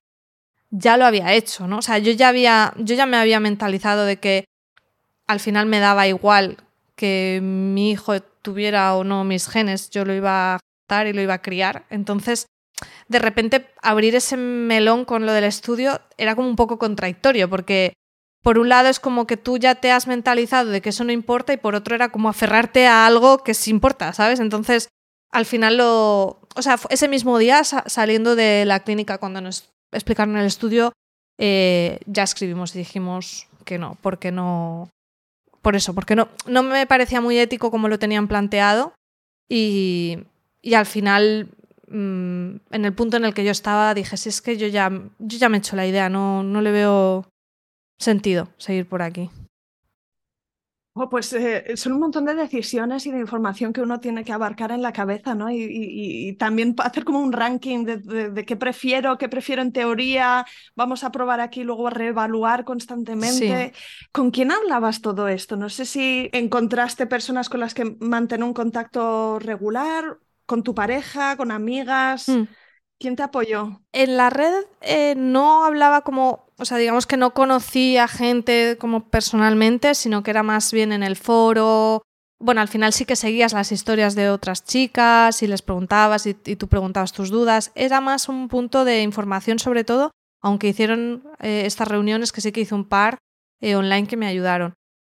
[0.70, 1.78] ya lo había hecho, ¿no?
[1.78, 4.46] O sea, yo ya había, yo ya me había mentalizado de que
[5.26, 6.56] al final me daba igual
[6.96, 10.60] que mi hijo tuviera o no mis genes, yo lo iba a
[11.06, 11.84] y lo iba a criar.
[11.90, 12.46] Entonces,
[13.08, 17.94] de repente abrir ese melón con lo del estudio era como un poco contradictorio, porque
[18.42, 21.12] por un lado es como que tú ya te has mentalizado de que eso no
[21.12, 24.38] importa y por otro era como aferrarte a algo que sí importa, ¿sabes?
[24.38, 24.88] Entonces,
[25.32, 26.40] al final lo...
[26.54, 30.92] O sea, ese mismo día saliendo de la clínica cuando nos explicaron el estudio,
[31.38, 34.90] eh, ya escribimos y dijimos que no, porque no...
[35.62, 38.92] Por eso, porque no, no me parecía muy ético como lo tenían planteado
[39.48, 40.18] y,
[40.60, 41.48] y al final
[41.88, 44.90] Mm, en el punto en el que yo estaba, dije, si es que yo ya,
[45.18, 47.26] yo ya me he hecho la idea, no, no le veo
[47.98, 49.30] sentido seguir por aquí.
[50.96, 54.32] Oh, pues eh, son un montón de decisiones y de información que uno tiene que
[54.32, 55.50] abarcar en la cabeza, ¿no?
[55.50, 61.10] Y, también hacer como un ranking de, qué prefiero, qué prefiero en teoría, vamos a
[61.10, 63.72] probar aquí, luego a reevaluar constantemente.
[64.12, 65.56] ¿Con quién hablabas todo esto?
[65.56, 71.36] No sé si encontraste personas con las que mantener un contacto regular, con tu pareja,
[71.36, 72.28] con amigas.
[72.28, 72.42] Mm.
[72.98, 73.80] ¿Quién te apoyó?
[73.92, 79.08] En la red eh, no hablaba como o sea, digamos que no conocía gente como
[79.08, 82.02] personalmente, sino que era más bien en el foro.
[82.38, 86.34] Bueno, al final sí que seguías las historias de otras chicas y les preguntabas y,
[86.34, 87.72] tú preguntabas tus dudas.
[87.74, 92.52] Era más un punto de información sobre todo, aunque hicieron eh, estas reuniones que sí
[92.52, 93.18] que hice un par
[93.60, 94.74] eh, online que me ayudaron.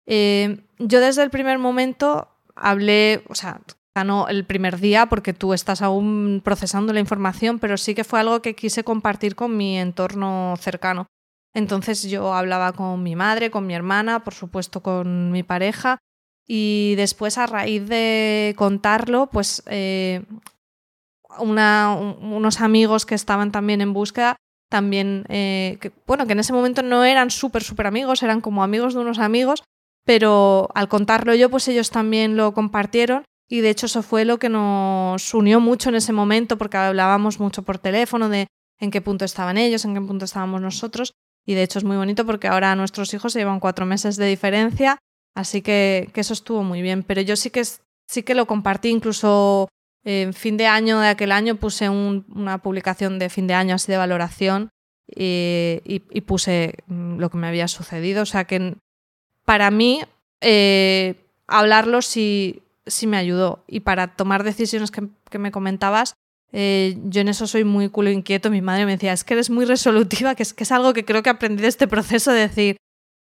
[0.07, 3.61] Yo desde el primer momento hablé, o sea,
[4.05, 8.21] no el primer día porque tú estás aún procesando la información, pero sí que fue
[8.21, 11.07] algo que quise compartir con mi entorno cercano.
[11.55, 15.99] Entonces yo hablaba con mi madre, con mi hermana, por supuesto con mi pareja
[16.47, 20.23] y después a raíz de contarlo, pues eh,
[21.39, 24.37] unos amigos que estaban también en búsqueda,
[24.69, 28.95] también, eh, bueno, que en ese momento no eran súper, súper amigos, eran como amigos
[28.95, 29.65] de unos amigos,
[30.05, 34.39] pero al contarlo yo, pues ellos también lo compartieron y de hecho eso fue lo
[34.39, 38.47] que nos unió mucho en ese momento porque hablábamos mucho por teléfono de
[38.79, 41.13] en qué punto estaban ellos, en qué punto estábamos nosotros
[41.47, 44.27] y de hecho es muy bonito porque ahora nuestros hijos se llevan cuatro meses de
[44.27, 44.99] diferencia,
[45.35, 47.05] así que, eso estuvo muy bien.
[47.05, 49.69] Pero yo sí que, sí que lo compartí, incluso
[50.05, 53.91] en fin de año de aquel año puse una publicación de fin de año así
[53.91, 54.71] de valoración
[55.09, 58.23] y, puse mm, lo que me había sucedido.
[58.23, 58.75] O sea que
[59.45, 60.03] para mí
[60.41, 61.15] eh,
[61.47, 66.15] hablarlo sí, sí me ayudó y para tomar decisiones que, que me comentabas
[66.53, 68.51] eh, yo en eso soy muy culo inquieto.
[68.51, 71.05] Mi madre me decía, es que eres muy resolutiva, que es, que es algo que
[71.05, 72.77] creo que aprendí de este proceso de decir,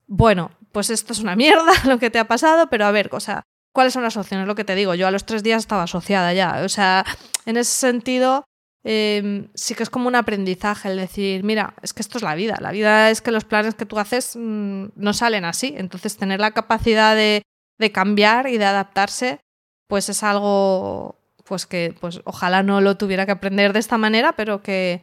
[0.07, 3.43] bueno, pues esto es una mierda lo que te ha pasado, pero a ver, cosa,
[3.73, 4.47] ¿cuáles son las opciones?
[4.47, 6.61] Lo que te digo, yo a los tres días estaba asociada ya.
[6.63, 7.05] O sea,
[7.45, 8.45] en ese sentido,
[8.83, 12.35] em, sí que es como un aprendizaje el decir, mira, es que esto es la
[12.35, 12.57] vida.
[12.61, 15.73] La vida es que los planes que tú haces mm, no salen así.
[15.77, 17.41] Entonces, tener la capacidad de,
[17.80, 19.39] de cambiar y de adaptarse,
[19.88, 21.15] pues es algo
[21.45, 25.01] pues que pues ojalá no lo tuviera que aprender de esta manera, pero que,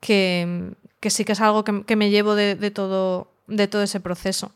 [0.00, 4.52] que, sí que es algo que, me llevo de, todo, de todo ese proceso.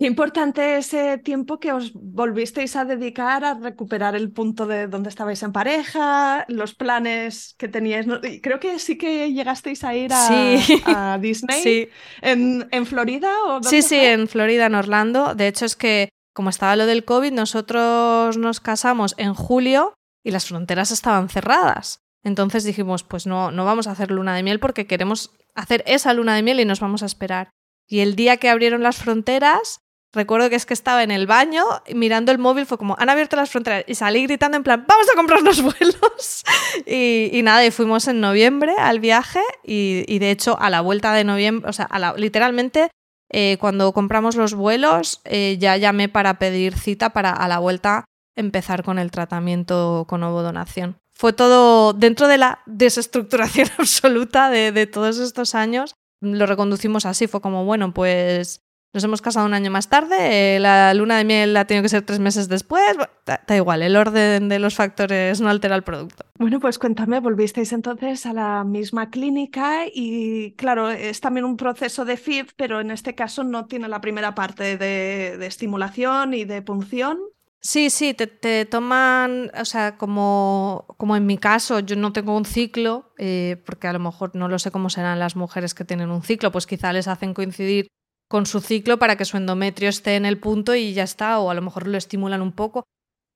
[0.00, 5.08] Qué importante ese tiempo que os volvisteis a dedicar a recuperar el punto de donde
[5.10, 8.06] estabais en pareja, los planes que teníais.
[8.42, 11.88] Creo que sí que llegasteis a ir a, Disney
[12.20, 15.36] ¿En, ¿En, Florida o Sí, sí, en Florida, en Orlando.
[15.36, 20.30] De hecho, es que como estaba lo del COVID, nosotros nos casamos en julio y
[20.30, 22.00] las fronteras estaban cerradas.
[22.24, 26.14] Entonces dijimos, pues no, no vamos a hacer luna de miel porque queremos hacer esa
[26.14, 27.50] luna de miel y nos vamos a esperar.
[27.88, 29.80] Y el día que abrieron las fronteras,
[30.12, 31.64] recuerdo que es que estaba en el baño
[31.94, 35.06] mirando el móvil, fue como, han abierto las fronteras y salí gritando en plan, vamos
[35.10, 36.44] a comprar los vuelos.
[36.86, 41.24] y, nada, y fuimos en noviembre al viaje y, de hecho a la vuelta de
[41.24, 42.90] noviembre, o sea, literalmente
[43.32, 48.04] eh, cuando compramos los vuelos eh, ya llamé para pedir cita para a la vuelta
[48.36, 50.98] empezar con el tratamiento con ovodonación.
[51.14, 55.94] Fue todo dentro de la desestructuración absoluta de, todos estos años.
[56.20, 58.60] Lo reconducimos así, fue como, bueno, pues
[58.92, 61.88] nos hemos casado un año más tarde, eh, la luna de miel ha tenido que
[61.88, 66.24] ser tres meses después, da, igual, el orden de los factores no altera el producto.
[66.38, 72.04] Bueno, pues cuéntame, volvisteis entonces a la misma clínica y claro, es también un proceso
[72.04, 76.44] de FIV, pero en este caso no tiene la primera parte de, de estimulación y
[76.44, 77.18] de punción.
[77.64, 82.44] Sí, sí, te, toman, o sea, como, como, en mi caso, yo no tengo un
[82.44, 86.10] ciclo, eh, porque a lo mejor no lo sé cómo serán las mujeres que tienen
[86.10, 87.86] un ciclo, pues quizá les hacen coincidir
[88.32, 91.50] con su ciclo para que su endometrio esté en el punto y ya está, o
[91.50, 92.86] a lo mejor lo estimulan un poco.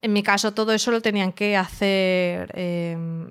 [0.03, 3.30] En mi caso, todo eso lo tenían que hacer em,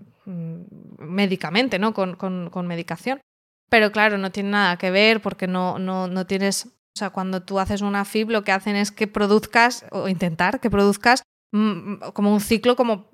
[1.00, 1.92] médicamente, ¿no?
[1.96, 3.20] Con, con, con, medicación.
[3.68, 7.42] Pero claro, no tiene nada que ver porque no, no, no tienes o sea, cuando
[7.42, 12.12] tú haces una FIB, lo que hacen es que produzcas, o intentar que produzcas mm,
[12.14, 13.10] como un ciclo como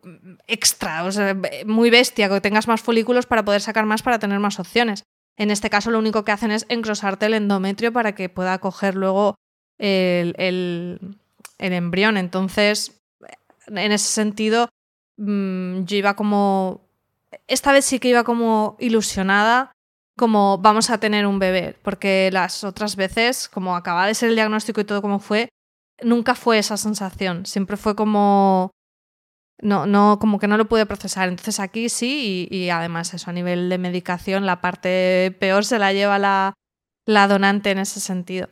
[0.48, 4.40] extra, o sea, muy bestia, que tengas más folículos para poder sacar más, para tener
[4.40, 5.04] más opciones.
[5.38, 8.96] En este caso, lo único que hacen es engrosarte el endometrio para que pueda coger
[8.96, 9.36] luego
[9.78, 11.18] el, el,
[11.58, 12.18] embrión.
[12.18, 13.02] Entonces,
[13.68, 14.70] en ese sentido,
[15.18, 16.82] mm, yo iba como.
[17.48, 19.72] Esta vez sí que iba como ilusionada
[20.18, 24.36] como vamos a tener un bebé, porque las otras veces, como acaba de ser el
[24.36, 25.50] diagnóstico y todo como fue,
[26.04, 28.70] nunca fue esa sensación, siempre fue como
[29.62, 31.30] no, no, como que no lo pude procesar.
[31.30, 35.94] Entonces aquí sí, y, además eso, a nivel de medicación, la parte peor se la
[35.94, 36.54] lleva la,
[37.06, 38.50] la donante en ese sentido.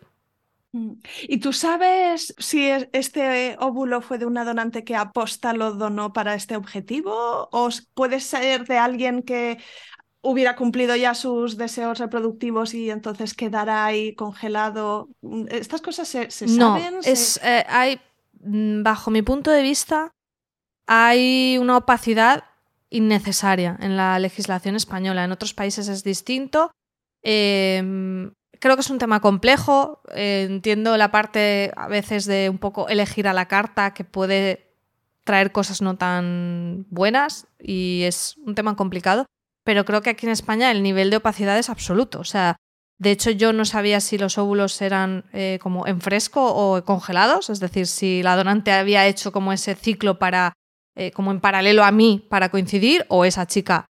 [0.71, 0.93] Mm.
[1.23, 6.35] ¿Y tú sabes si este óvulo fue de una donante que aposta lo donó para
[6.35, 9.57] este objetivo o puede ser de alguien que
[10.21, 15.09] hubiera cumplido ya sus deseos reproductivos y entonces quedará ahí congelado?
[15.21, 16.57] Mm, ¿Estas cosas se, saben?
[16.57, 17.99] No, es, eh, hay,
[18.41, 20.13] mm, bajo mi punto de vista,
[20.91, 22.45] hay una opacidad
[22.89, 25.23] innecesaria en la legislación española.
[25.23, 26.71] En otros países es distinto.
[27.21, 30.01] Em, creo que es un tema complejo.
[30.15, 34.73] Entiendo la parte a veces de un poco elegir a la carta que puede
[35.25, 39.27] traer cosas no tan buenas y es un tema complicado.
[39.63, 42.19] Pero creo que aquí en España el nivel de opacidad es absoluto.
[42.19, 42.55] O sea,
[42.97, 47.51] de hecho yo no sabía si los óvulos eran eh, como en fresco o congelados,
[47.51, 50.53] es decir, si la donante había hecho como ese ciclo para,
[50.99, 53.85] eh, como en paralelo a mí para coincidir o esa chica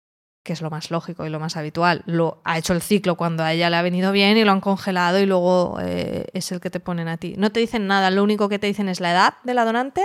[0.43, 3.43] que es lo más lógico y lo más habitual, lo ha hecho el ciclo cuando
[3.43, 6.61] a ella le ha venido bien y lo han congelado y luego eh, es el
[6.61, 7.35] que te ponen a ti.
[7.37, 10.03] No te dicen nada, lo único que te dicen es la edad de la donante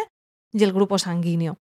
[0.53, 1.59] y el grupo sanguíneo.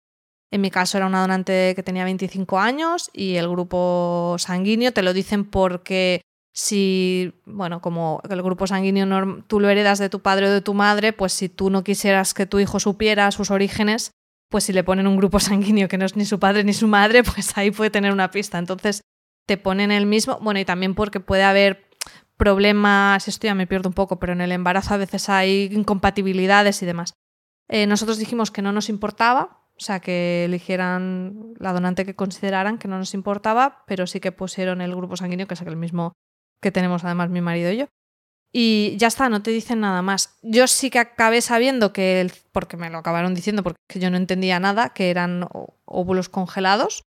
[0.52, 5.02] En mi caso era una donante que tenía 25 años y el grupo sanguíneo te
[5.02, 6.22] lo dicen porque
[6.54, 10.76] si, bueno, como el grupo sanguíneo tú lo heredas de tu padre o de tu
[10.76, 14.12] madre, pues si tú no quisieras que tu hijo supiera sus orígenes,
[14.50, 16.88] pues si le ponen un grupo sanguíneo que no es ni su padre ni su
[16.88, 18.58] madre, pues ahí puede tener una pista.
[18.58, 19.02] Entonces
[19.46, 21.88] te ponen el mismo, bueno, y también porque puede haber
[22.36, 26.82] problemas, esto ya me pierdo un poco, pero en el embarazo a veces hay incompatibilidades
[26.84, 27.14] y demás.
[27.68, 32.78] Eh, nosotros dijimos que no nos importaba, o sea, que eligieran la donante que consideraran,
[32.78, 36.14] que no nos importaba, pero sí que pusieron el grupo sanguíneo, que es el mismo
[36.62, 37.86] que tenemos además mi marido y yo.
[38.60, 40.36] Y ya está, no te dicen nada más.
[40.42, 44.60] Yo sí que acabé sabiendo que, porque me lo acabaron diciendo, porque yo no entendía
[44.60, 45.48] nada, que eran
[45.86, 47.04] óvulos congelados,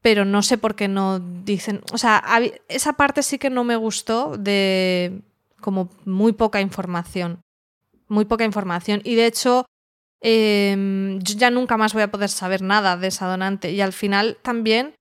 [0.00, 1.82] pero no sé por qué no dicen.
[1.92, 2.24] O sea,
[2.68, 5.20] esa parte sí que no me gustó de
[5.60, 7.42] como muy poca información.
[8.08, 9.02] Muy poca información.
[9.04, 9.66] Y de hecho,
[10.22, 13.70] em, yo ya nunca más voy a poder saber nada de esa donante.
[13.70, 14.94] Y al final también.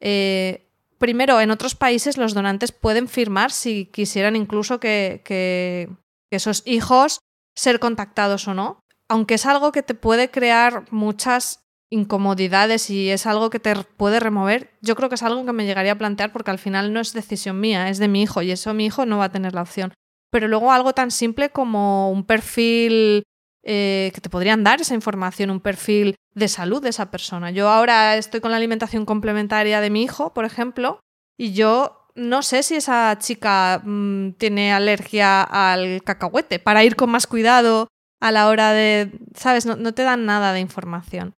[0.00, 0.66] Eh,
[1.00, 5.88] primero, en otros países los donantes pueden firmar si quisieran incluso que,
[6.30, 7.18] esos hijos
[7.56, 8.78] ser contactados o no,
[9.08, 14.20] aunque es algo que te puede crear muchas incomodidades y es algo que te puede
[14.20, 17.00] remover, yo creo que es algo que me llegaría a plantear porque al final no
[17.00, 19.54] es decisión mía, es de mi hijo y eso mi hijo no va a tener
[19.54, 19.92] la opción.
[20.30, 23.24] Pero luego algo tan simple como un perfil
[23.62, 27.50] eh, que te podrían dar esa información, un perfil de salud de esa persona.
[27.50, 31.00] Yo ahora estoy con la alimentación complementaria de mi hijo, por ejemplo,
[31.36, 37.10] y yo no sé si esa chica mm, tiene alergia al cacahuete para ir con
[37.10, 37.88] más cuidado
[38.20, 39.66] a la hora de, ¿sabes?
[39.66, 41.32] No, te dan nada de información.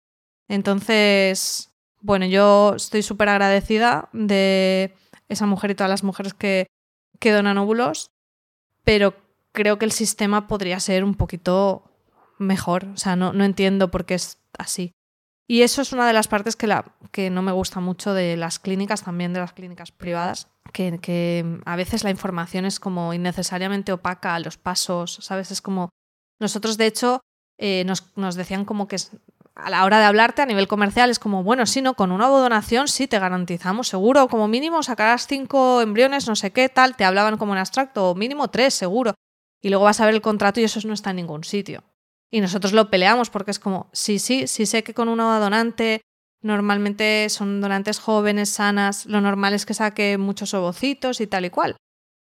[0.48, 4.94] Entonces, bueno, yo estoy súper agradecida de
[5.30, 6.68] esa mujer y todas las mujeres que,
[7.20, 8.12] que donan óvulos,
[8.84, 9.14] pero
[9.52, 11.91] creo que el sistema podría ser un poquito
[12.42, 12.86] mejor.
[12.94, 14.94] O sea, no, no entiendo por qué es así.
[15.48, 18.38] Y eso es una de las partes que, la, que no me gusta mucho de
[18.38, 23.14] las clínicas, también de las clínicas privadas, que, que a veces la información es como
[23.14, 25.52] innecesariamente opaca, los pasos, ¿sabes?
[25.52, 25.90] Es como...
[26.40, 27.20] Nosotros, de hecho,
[27.60, 28.96] eh, nos, nos, decían como que
[29.56, 32.28] a la hora de hablarte a nivel comercial es como, bueno, sí, no, con una
[32.28, 37.04] donación sí te garantizamos, seguro, como mínimo sacarás cinco embriones, no sé qué, tal, te
[37.04, 39.16] hablaban como en abstracto, mínimo tres, seguro.
[39.62, 41.84] Y luego vas a ver el contrato y eso no está en ningún sitio.
[42.32, 46.02] Y nosotros lo peleamos porque es como, sí, sí, sí sé que con una donante
[46.42, 51.50] normalmente son donantes jóvenes, sanas, lo normal es que saque muchos ovocitos y tal y
[51.50, 51.76] cual.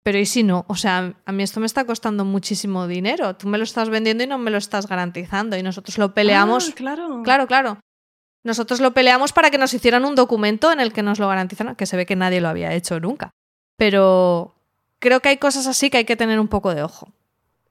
[0.03, 0.65] Pero ¿y si no?
[0.67, 3.35] O sea, a mí esto me está costando muchísimo dinero.
[3.35, 5.55] Tú me lo estás vendiendo y no me lo estás garantizando.
[5.55, 6.69] Y nosotros lo peleamos.
[6.69, 7.21] Ah, claro.
[7.23, 7.79] Claro, claro.
[8.43, 11.75] Nosotros lo peleamos para que nos hicieran un documento en el que nos lo garantizaran,
[11.75, 13.29] que se ve que nadie lo había hecho nunca.
[13.77, 14.55] Pero
[14.97, 17.13] creo que hay cosas así que hay que tener un poco de ojo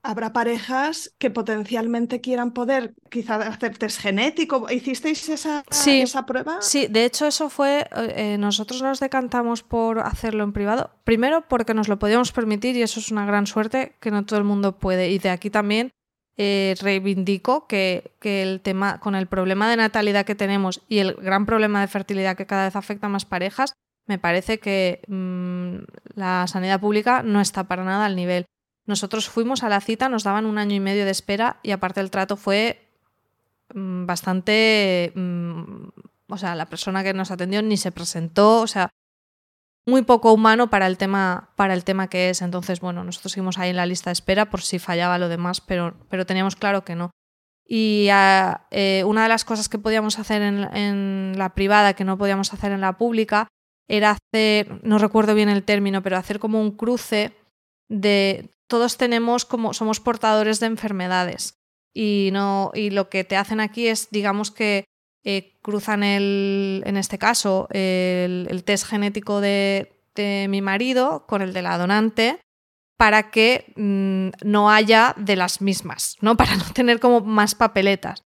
[0.03, 4.67] habrá parejas que potencialmente quieran poder quizá hacer test genético.
[4.69, 6.57] ¿Hicisteis esa, esa prueba?
[6.61, 10.91] Sí, de hecho eso fue, eh, nosotros nos decantamos por hacerlo en privado.
[11.03, 14.39] Primero porque nos lo podíamos permitir y eso es una gran suerte que no todo
[14.39, 15.11] el mundo puede.
[15.11, 15.91] Y de aquí también
[16.37, 21.13] eh, reivindico que, que, el tema, con el problema de natalidad que tenemos y el
[21.13, 23.73] gran problema de fertilidad que cada vez afecta a más parejas,
[24.07, 25.83] me parece que mm,
[26.15, 28.45] la sanidad pública no está para nada al nivel.
[28.85, 31.99] Nosotros fuimos a la cita, nos daban un año y medio de espera y aparte
[31.99, 32.87] el trato fue
[33.73, 35.11] mm, bastante...
[35.15, 35.89] Mm,
[36.27, 38.89] o sea, la persona que nos atendió ni se presentó, o sea,
[39.85, 42.41] muy poco humano para el tema, para el tema que es.
[42.41, 45.61] Entonces, bueno, nosotros seguimos ahí en la lista de espera por si fallaba lo demás,
[45.61, 47.11] pero, pero teníamos claro que no.
[47.65, 52.03] Y ah, eh, una de las cosas que podíamos hacer en, en, la privada, que
[52.03, 53.47] no podíamos hacer en la pública,
[53.87, 57.33] era hacer, no recuerdo bien el término, pero hacer como un cruce
[57.89, 61.59] de todos tenemos como, somos portadores de enfermedades.
[61.93, 64.85] Y, no, y lo que te hacen aquí es, digamos que
[65.25, 69.91] eh, cruzan el, en este caso, el, test genético de,
[70.47, 72.39] mi marido con el de la donante
[72.97, 76.37] para que mm, no haya de las mismas, ¿no?
[76.37, 78.23] Para no tener como más papeletas.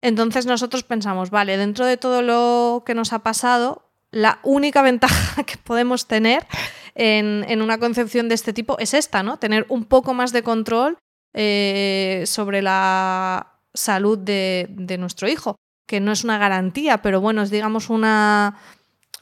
[0.00, 5.42] Entonces nosotros pensamos, vale, dentro de todo lo que nos ha pasado, la única ventaja
[5.44, 6.46] que podemos tener
[6.94, 9.38] en, una concepción de este tipo es esta, ¿no?
[9.38, 10.98] Tener un poco más de control
[11.34, 17.42] eh, sobre la salud de, de, nuestro hijo, que no es una garantía, pero bueno,
[17.42, 18.58] es digamos una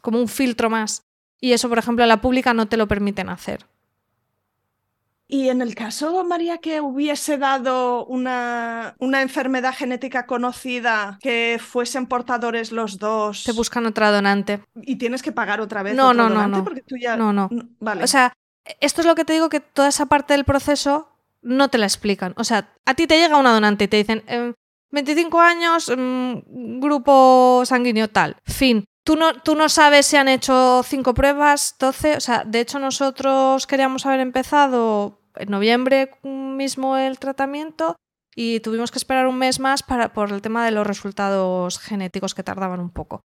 [0.00, 1.02] como un filtro más.
[1.40, 3.66] Y eso, por ejemplo, en la pública no te lo permiten hacer.
[5.32, 12.06] Y en el caso, María, que hubiese dado una, una, enfermedad genética conocida que fuesen
[12.06, 13.44] portadores los dos.
[13.44, 14.64] Te buscan otra donante.
[14.82, 15.94] Y tienes que pagar otra vez.
[15.94, 16.64] No, no, no, no.
[16.64, 17.16] Porque tú ya...
[17.16, 17.48] no, no.
[17.78, 18.02] Vale.
[18.02, 18.32] O sea,
[18.80, 21.08] esto es lo que te digo que toda esa parte del proceso
[21.42, 22.34] no te la explican.
[22.36, 24.24] O sea, a ti te llega una donante y te dicen
[24.90, 26.42] 25 em, años, em,
[26.80, 28.84] grupo sanguíneo tal, fin.
[29.04, 32.16] Tú no, tú no sabes si han hecho cinco pruebas, 12.
[32.16, 37.96] O sea, de hecho, nosotros queríamos haber empezado en noviembre mismo el tratamiento
[38.34, 42.34] y tuvimos que esperar un mes más para, por el tema de los resultados genéticos
[42.34, 43.20] que tardaban un poco.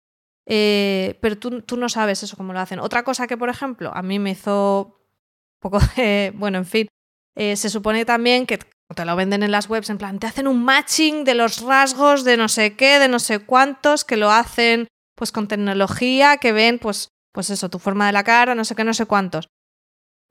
[0.46, 2.80] Eh, pero tú, tú, no sabes eso cómo lo hacen.
[2.80, 4.98] Otra cosa que, por ejemplo, a mí me hizo
[5.56, 6.34] un poco de...
[6.36, 6.88] Bueno, en fin,
[7.36, 10.48] eh, se supone también que te lo venden en las webs, en plan, te hacen
[10.48, 14.30] un matching de los rasgos de no sé qué, de no sé cuántos, que lo
[14.30, 18.66] hacen pues con tecnología, que ven pues, pues eso, tu forma de la cara, no
[18.66, 19.50] sé qué, no sé cuántos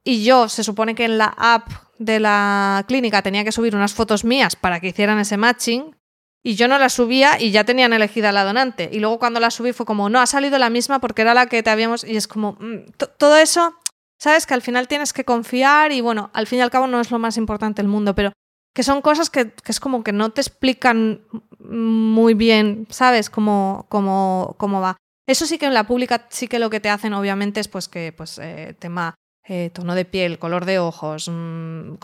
[0.05, 3.95] y yo se supone que en la app de la clínica tenía que subir unas
[3.95, 5.97] fotos mías para que hicieran ese matching
[6.43, 8.91] y yo no la subía y ya tenían elegida la donante.
[8.93, 11.47] Y luego cuando la subí fue como, no, ha salido la misma porque era la
[11.47, 12.03] que te habíamos...
[12.03, 13.79] Y es como, mm, todo eso,
[14.19, 17.01] sabes que al final tienes que confiar y bueno, al fin y al cabo no
[17.01, 18.33] es lo más importante del mundo, pero
[18.75, 21.21] que son cosas que, es como que no te explican
[21.61, 23.31] muy bien, ¿sabes?
[23.31, 24.97] Cómo, cómo, cómo va.
[25.29, 27.89] Eso sí que en la pública sí que lo que te hacen obviamente es pues
[27.89, 29.15] que pues eh, tema
[29.55, 31.99] eh, tono de piel, color de ojos, mm,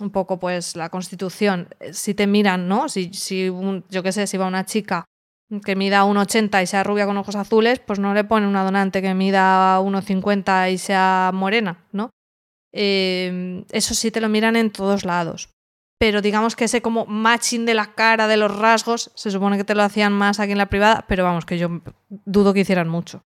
[0.00, 2.88] un poco pues la constitución, eh, si te miran, ¿no?
[2.88, 3.52] Si, si
[3.90, 5.04] yo qué sé, si va una chica
[5.66, 9.02] que mida 1,80 y sea rubia con ojos azules, pues no le pone una donante
[9.02, 12.08] que mida 1,50 y sea morena, ¿no?
[12.72, 15.50] Eh, eso sí te lo miran en todos lados.
[15.98, 19.64] Pero digamos que ese como matching de la cara, de los rasgos, se supone que
[19.64, 22.88] te lo hacían más aquí en la privada, pero vamos, que yo dudo que hicieran
[22.88, 23.24] mucho.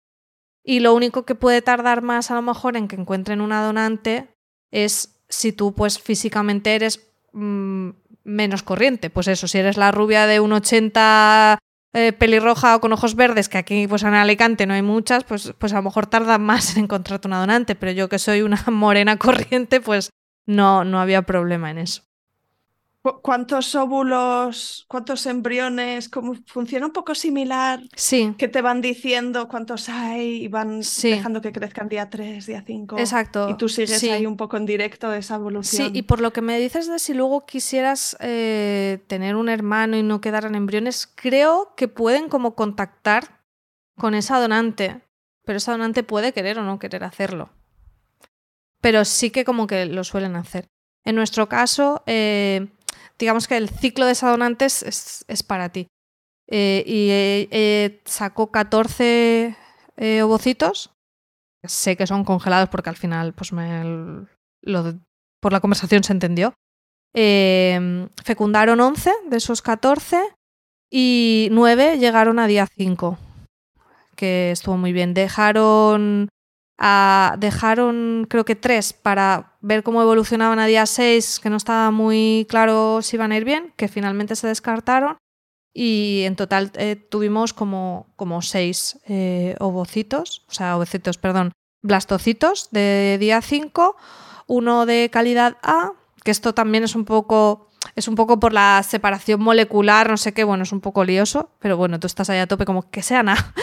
[0.63, 4.29] Y lo único que puede tardar más a lo mejor en que encuentren una donante
[4.71, 7.89] es si tú pues físicamente eres mm,
[8.23, 9.09] menos corriente.
[9.09, 11.59] Pues eso, si eres la rubia de un 80
[11.93, 15.53] eh, pelirroja o con ojos verdes, que aquí pues en Alicante no hay muchas, pues,
[15.57, 18.63] pues a lo mejor tarda más en encontrarte una donante, pero yo que soy una
[18.71, 20.09] morena corriente, pues
[20.47, 22.03] no, no había problema en eso.
[23.21, 26.07] ¿Cuántos óvulos, cuántos embriones?
[26.07, 27.81] ¿Cómo funciona un poco similar?
[27.97, 28.33] Sí.
[28.37, 32.97] Que te van diciendo cuántos hay y van dejando que crezcan día 3, día 5.
[32.97, 33.49] Exacto.
[33.49, 35.87] Y tú sigues ahí un poco en directo esa evolución.
[35.87, 39.97] Sí, y por lo que me dices de si luego quisieras eh, tener un hermano
[39.97, 43.41] y no quedar en embriones, creo que pueden como contactar
[43.97, 45.01] con esa donante.
[45.43, 47.49] Pero esa donante puede querer o no querer hacerlo.
[48.79, 50.69] Pero sí que como que lo suelen hacer.
[51.03, 52.69] En nuestro caso, eh,
[53.17, 55.87] digamos que el ciclo de esa donante es, para ti.
[56.47, 59.55] Eh, y eh, sacó 14
[59.97, 60.91] eh, ovocitos.
[61.63, 64.27] Sé que son congelados porque al final, pues me,
[65.39, 66.53] por la conversación se entendió.
[67.13, 70.21] fecundaron 11 de esos 14
[70.91, 73.17] y 9 llegaron a día 5,
[74.15, 75.13] que estuvo muy bien.
[75.13, 76.29] Dejaron
[77.37, 82.45] dejaron creo que tres para ver cómo evolucionaban a día 6, que no estaba muy
[82.49, 85.17] claro si iban a ir bien, que finalmente se descartaron.
[85.73, 92.69] Y en total eh, tuvimos como, como seis eh, ovocitos, o sea, ovocitos, perdón, blastocitos
[92.71, 93.95] de día 5,
[94.45, 95.93] uno de calidad A,
[96.23, 100.33] que esto también es un poco es un poco por la separación molecular, no sé
[100.33, 103.01] qué, bueno, es un poco lioso, pero bueno, tú estás ahí a tope como que
[103.01, 103.35] sean A.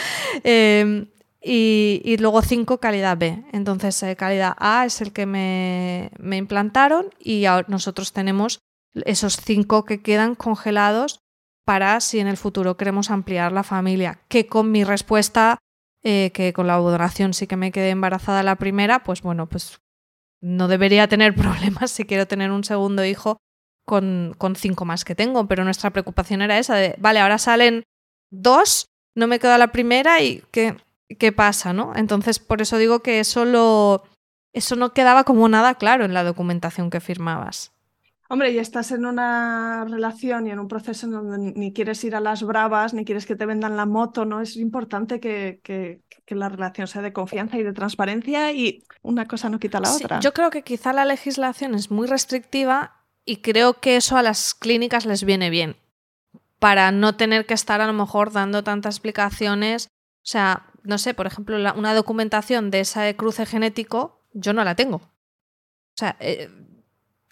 [1.43, 3.43] y, luego 5 calidad B.
[3.51, 8.59] Entonces, eh, calidad A es el que me, me implantaron y nosotros tenemos
[8.93, 11.19] esos 5 que quedan congelados
[11.65, 14.21] para si en el futuro queremos ampliar la familia.
[14.27, 15.57] Que con mi respuesta,
[16.03, 19.79] eh, que con la donación sí que me quedé embarazada la primera, pues bueno, pues
[20.41, 23.37] no debería tener problemas si quiero tener un segundo hijo
[23.85, 25.47] con, con cinco más que tengo.
[25.47, 27.83] Pero nuestra preocupación era esa de, vale, ahora salen
[28.31, 30.77] dos, no me queda la primera y que
[31.19, 31.93] qué pasa, ¿no?
[31.95, 34.03] Entonces, por eso digo que eso lo,
[34.53, 37.71] eso no quedaba como nada claro en la documentación que firmabas.
[38.29, 42.15] Hombre, y estás en una relación y en un proceso en donde ni quieres ir
[42.15, 44.39] a las bravas, ni quieres que te vendan la moto, ¿no?
[44.39, 45.99] Es importante que, que,
[46.33, 50.21] la relación sea de confianza y de transparencia y una cosa no quita la otra.
[50.21, 54.53] Yo creo que quizá la legislación es muy restrictiva y creo que eso a las
[54.53, 55.75] clínicas les viene bien
[56.57, 59.87] para no tener que estar a lo mejor dando tantas explicaciones.
[59.87, 64.75] O sea, no sé, por ejemplo, una documentación de ese cruce genético, yo no la
[64.75, 64.97] tengo.
[64.97, 66.49] O sea, eh,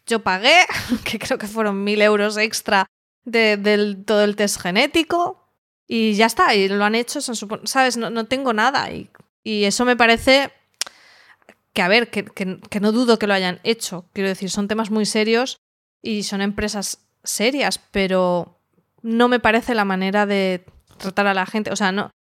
[0.06, 0.66] yo pagué,
[1.06, 2.86] que creo que fueron mil euros extra
[3.26, 5.48] de, todo el test genético
[5.88, 7.98] y ya está, y lo han hecho, ¿sabes?
[7.98, 9.10] No, tengo nada y,
[9.44, 10.52] eso me parece
[11.74, 14.06] que, a ver, que, que, no dudo que lo hayan hecho.
[14.14, 15.58] Quiero decir, son temas muy serios
[16.04, 18.60] y son empresas serias, pero
[19.02, 20.66] no me parece la manera de
[20.98, 21.72] tratar a la gente.
[21.72, 22.12] O sea, no.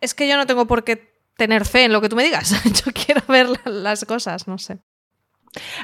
[0.00, 2.50] Es que yo no tengo por qué tener fe en lo que tú me digas.
[2.84, 4.78] Yo quiero ver las cosas, no sé.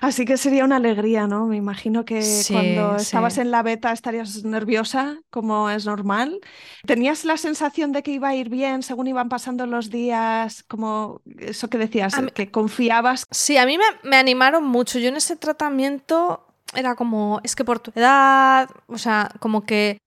[0.00, 1.46] Así que sería una alegría, ¿no?
[1.46, 6.40] Me imagino que cuando estabas en la beta estarías nerviosa, como es normal.
[6.86, 10.62] ¿Tenías la sensación de que iba a ir bien según iban pasando los días?
[10.62, 13.26] Como eso que decías, que confiabas.
[13.30, 14.98] Sí, a mí me, me animaron mucho.
[14.98, 19.98] Yo en ese tratamiento era como, es que por tu edad, o sea, como que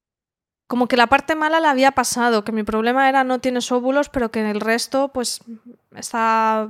[0.72, 4.07] como que la parte mala la había pasado, que mi problema era no tienes óvulos,
[4.07, 5.41] pero que en el resto pues
[5.93, 6.69] está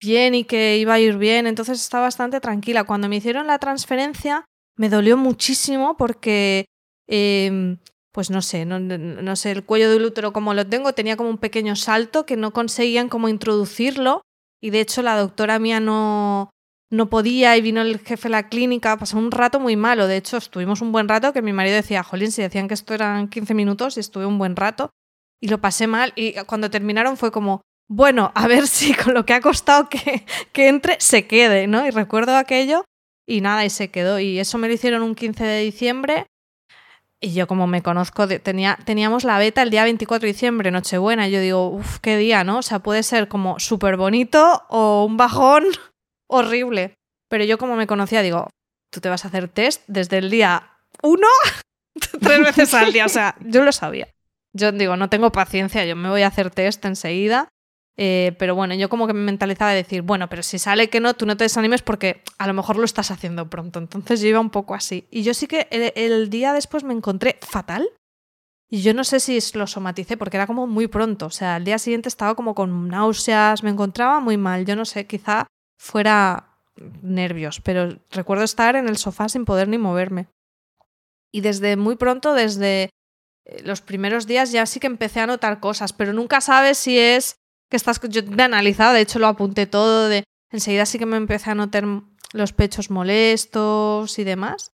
[0.00, 2.84] bien y que iba a ir bien, entonces estaba bastante tranquila.
[2.84, 4.44] Cuando me hicieron la transferencia
[4.76, 6.66] me dolió muchísimo porque,
[7.08, 7.78] em,
[8.12, 11.38] pues no sé, no, sé, el cuello del útero como lo tengo tenía como un
[11.38, 14.22] pequeño salto que no conseguían como introducirlo
[14.62, 16.50] y de hecho la doctora mía no,
[16.90, 20.16] no podía y vino el jefe de la clínica, pasó un rato muy malo, de
[20.16, 23.28] hecho estuvimos un buen rato que mi marido decía, jolín, si decían que esto eran
[23.28, 24.90] 15 minutos y estuve un buen rato
[25.40, 29.24] y lo pasé mal y cuando terminaron fue como, bueno, a ver si con lo
[29.26, 31.86] que ha costado que, que entre se quede, ¿no?
[31.86, 32.84] Y recuerdo aquello
[33.26, 34.18] y nada, y se quedó.
[34.20, 36.26] Y eso me lo hicieron un 15 de diciembre.
[37.20, 41.26] Y yo como me conozco, tenía, teníamos la beta el día 24 de diciembre, Nochebuena.
[41.26, 42.58] Y yo digo, uff, qué día, ¿no?
[42.58, 45.64] O sea, puede ser como súper bonito o un bajón
[46.28, 46.94] horrible.
[47.28, 48.48] Pero yo como me conocía, digo,
[48.90, 51.26] tú te vas a hacer test desde el día 1
[52.20, 53.06] tres veces al día.
[53.06, 54.08] O sea, yo lo sabía.
[54.52, 57.48] Yo digo, no tengo paciencia, yo me voy a hacer test enseguida.
[57.98, 61.00] Eh, pero bueno, yo como que me mentalizaba de decir, bueno, pero si sale que
[61.00, 63.78] no, tú no te desanimes porque a lo mejor lo estás haciendo pronto.
[63.78, 65.06] Entonces yo iba un poco así.
[65.10, 67.88] Y yo sí que el, día después me encontré fatal.
[68.68, 71.26] Y yo no sé si lo somaticé porque era como muy pronto.
[71.26, 74.66] O sea, el día siguiente estaba como con náuseas, me encontraba muy mal.
[74.66, 75.46] Yo no sé, quizá
[75.76, 76.56] fuera
[77.02, 80.28] nervios, pero recuerdo estar en el sofá sin poder ni moverme.
[81.32, 82.90] Y desde muy pronto, desde
[83.44, 86.98] eh, los primeros días, ya sí que empecé a notar cosas, pero nunca sabes si
[86.98, 87.36] es
[87.70, 91.06] que estás, yo me he analizado, de hecho lo apunté todo, de, enseguida sí que
[91.06, 91.84] me empecé a notar
[92.32, 94.72] los pechos molestos y demás.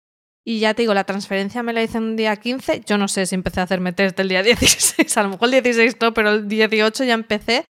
[0.44, 3.26] Y ya te digo, la transferencia me la hice un día 15, yo no sé
[3.26, 6.30] si empecé a hacerme test el día 16, a lo mejor el 16 no, pero
[6.30, 7.64] el 18 ya empecé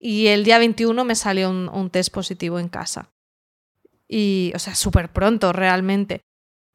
[0.00, 3.10] y el día 21 me salió un, test positivo en casa.
[4.06, 6.22] Y, o sea, súper pronto realmente.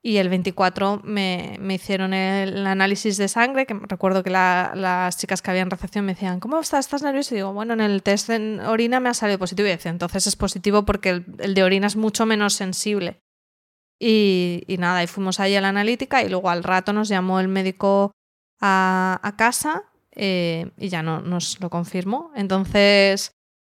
[0.05, 5.41] Y el 24 me, me hicieron el, análisis de sangre, que recuerdo que las chicas
[5.41, 6.85] que habían recepción me decían, ¿cómo estás?
[6.85, 7.33] ¿Estás nervioso?
[7.33, 9.67] Y digo, bueno, en el test en orina me ha salido positivo.
[9.67, 11.09] Y decía, entonces es positivo porque
[11.39, 13.21] el, de orina es mucho menos sensible.
[13.97, 17.39] Y, y, nada, y fuimos ahí a la analítica y luego al rato nos llamó
[17.39, 18.11] el médico
[18.59, 22.31] a, a casa eh, y ya no nos lo confirmó.
[22.35, 23.33] Entonces,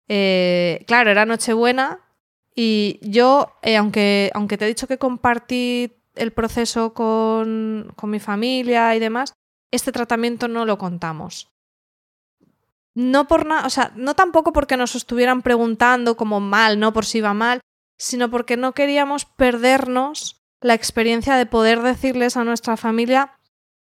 [0.08, 2.00] eh, claro, era Nochebuena
[2.54, 8.18] y yo, eh, aunque, aunque te he dicho que compartí el proceso con, con mi
[8.18, 9.32] familia y demás,
[9.70, 11.50] este tratamiento no lo contamos.
[12.94, 17.04] No por nada, o sea, no tampoco porque nos estuvieran preguntando como mal, no por
[17.04, 17.60] si iba mal,
[17.96, 23.37] sino porque no queríamos perdernos la experiencia de poder decirles a nuestra familia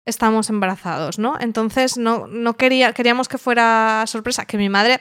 [0.07, 1.37] estamos embarazados, ¿no?
[1.41, 5.01] Entonces no, no quería, queríamos que fuera sorpresa, que mi madre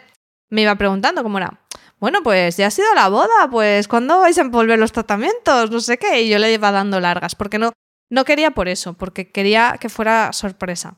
[0.49, 1.59] me iba preguntando cómo era,
[1.99, 5.69] bueno, pues ya ha sido la boda, pues ¿cuándo vais a envolver los tratamientos?
[5.69, 6.21] No sé qué.
[6.21, 7.73] Y yo le iba dando largas, porque no,
[8.09, 10.95] no quería por eso, porque quería que fuera sorpresa.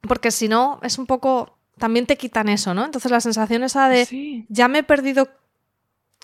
[0.00, 2.84] Porque si no, es un poco, también te quitan eso, ¿no?
[2.84, 5.28] Entonces la sensación esa de, ya me he perdido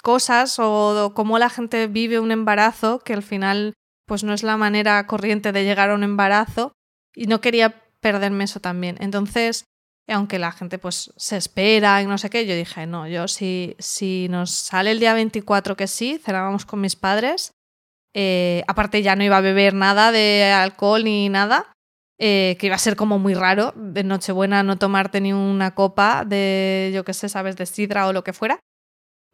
[0.03, 3.74] cosas o, cómo la gente vive un embarazo, que al final
[4.07, 6.73] pues no es la manera corriente de llegar a un embarazo,
[7.15, 8.97] y no quería perderme eso también.
[9.01, 9.65] Entonces,
[10.09, 13.75] aunque la gente pues se espera y no sé qué, yo dije, no, yo si,
[13.79, 17.53] si nos sale el día 24 que sí, cenábamos con mis padres,
[18.15, 21.73] eh, aparte ya no iba a beber nada de alcohol ni nada,
[22.19, 26.25] eh, que iba a ser como muy raro de Nochebuena no tomarte ni una copa
[26.25, 28.61] de, yo qué sé, sabes, de sidra o lo que fuera.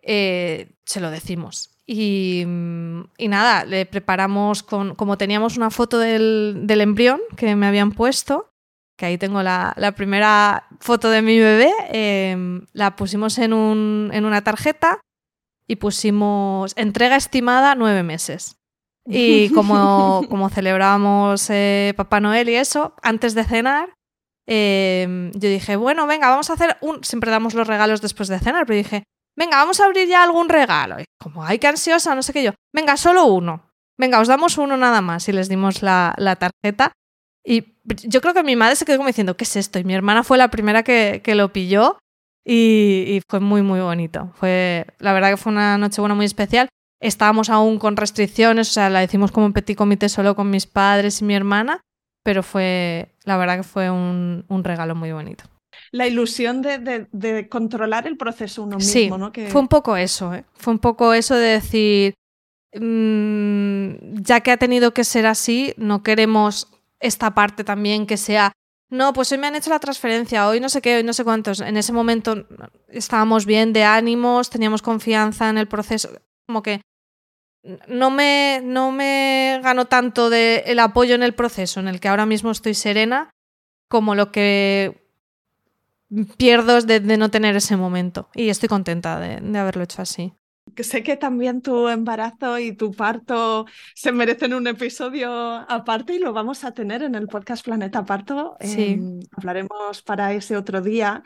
[0.02, 1.70] eh, se lo decimos.
[1.92, 2.44] Y,
[3.18, 8.48] nada, le preparamos con, como teníamos una foto del, embrión que me habían puesto,
[8.96, 13.52] que ahí tengo la, primera foto de mi bebé, em, la pusimos en,
[14.12, 15.00] en una tarjeta
[15.66, 18.56] y pusimos entrega estimada nueve meses.
[19.04, 23.94] Y como, como celebrábamos eh, Papá Noel y eso, antes de cenar,
[24.46, 27.02] em, yo dije, bueno, venga, vamos a hacer un...
[27.02, 29.02] Siempre damos los regalos después de cenar, pero dije,
[29.40, 31.00] venga, vamos a abrir ya algún regalo.
[31.00, 32.52] Y como, ay, qué ansiosa, no sé qué yo.
[32.74, 33.72] Venga, solo uno.
[33.98, 35.28] Venga, os damos uno nada más.
[35.28, 36.92] Y les dimos la, tarjeta.
[37.44, 39.78] Y yo creo que mi madre se quedó como diciendo, ¿qué es esto?
[39.78, 41.98] Y mi hermana fue la primera que, lo pilló.
[42.44, 44.30] Y, y, fue muy, muy bonito.
[44.34, 46.68] Fue, la verdad que fue una noche buena muy especial.
[47.00, 50.66] Estábamos aún con restricciones, o sea, la hicimos como un petit comité solo con mis
[50.66, 51.80] padres y mi hermana,
[52.22, 55.44] pero fue, la verdad que fue un, regalo muy bonito.
[55.92, 59.32] La ilusión de, controlar el proceso uno mismo, ¿no?
[59.32, 59.48] Que...
[59.48, 60.44] Fue un poco eso, ¿eh?
[60.54, 62.14] fue un poco eso de decir,
[62.74, 66.68] mm, ya que ha tenido que ser así, no queremos
[67.00, 68.52] esta parte también que sea
[68.90, 71.22] no, pues hoy me han hecho la transferencia, hoy no sé qué, hoy no sé
[71.22, 71.60] cuántos.
[71.60, 72.46] En ese momento
[72.88, 76.10] estábamos bien de ánimos, teníamos confianza en el proceso,
[76.46, 76.80] como que
[77.86, 82.08] no me, no me gano tanto de el apoyo en el proceso en el que
[82.08, 83.30] ahora mismo estoy serena
[83.88, 84.99] como lo que
[86.36, 88.28] pierdo de, no tener ese momento.
[88.34, 90.32] Y estoy contenta de, haberlo hecho así.
[90.76, 96.32] Sé que también tu embarazo y tu parto se merecen un episodio aparte y lo
[96.32, 98.56] vamos a tener en el podcast Planeta Parto.
[98.60, 98.92] Sí.
[98.92, 101.22] Em, hablaremos para ese otro día.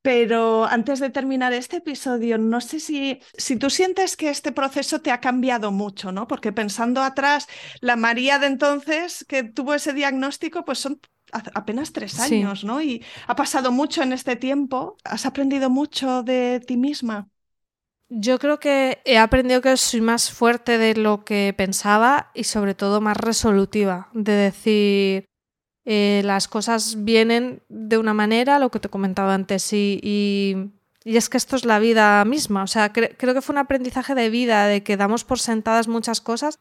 [0.00, 5.00] Pero antes de terminar este episodio, no sé si, si tú sientes que este proceso
[5.00, 6.28] te ha cambiado mucho, ¿no?
[6.28, 7.46] Porque pensando atrás,
[7.80, 11.00] la María de entonces que tuvo ese diagnóstico, pues son
[11.32, 12.80] apenas tres años, ¿no?
[12.82, 14.96] Y ha pasado mucho en este tiempo.
[15.04, 17.28] ¿Has aprendido mucho de ti misma?
[18.10, 22.74] Yo creo que he aprendido que soy más fuerte de lo que pensaba y sobre
[22.74, 25.24] todo más resolutiva, de decir,
[25.84, 31.28] eh, las cosas vienen de una manera, lo que te comentaba antes, y, y, es
[31.28, 32.62] que esto es la vida misma.
[32.62, 36.20] O sea, creo que fue un aprendizaje de vida, de que damos por sentadas muchas
[36.20, 36.60] cosas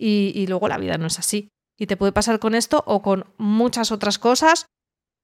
[0.00, 1.50] y, luego la vida no es así.
[1.80, 4.66] Y te puede pasar con esto o con muchas otras cosas,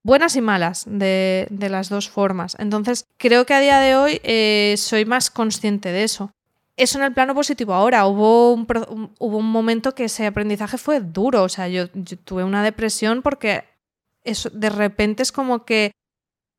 [0.03, 2.57] buenas y malas, de, las dos formas.
[2.59, 6.33] Entonces, creo que a día de hoy eh, soy más consciente de eso
[6.77, 8.07] eso en el plano positivo ahora.
[8.07, 8.67] Hubo un,
[9.19, 11.43] hubo un momento que ese aprendizaje fue duro.
[11.43, 13.65] O sea, yo, tuve una depresión porque
[14.25, 15.93] eso, de repente es como que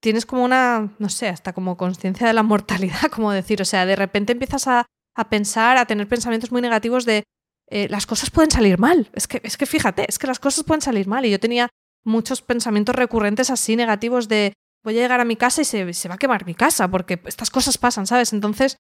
[0.02, 3.62] tienes como una, no sé, hasta como conciencia de la mortalidad, como decir.
[3.62, 4.88] O sea, de repente empiezas a,
[5.30, 7.24] pensar, a tener pensamientos muy negativos de
[7.70, 9.10] eh, las cosas pueden salir mal.
[9.14, 11.26] Es que, es que fíjate, es que las cosas pueden salir mal.
[11.26, 11.70] Y yo tenía
[12.04, 14.54] muchos pensamientos recurrentes así negativos de
[14.84, 17.20] voy a llegar a mi casa y se, se va a quemar mi casa porque
[17.26, 18.32] estas cosas pasan, ¿sabes?
[18.32, 18.78] Entonces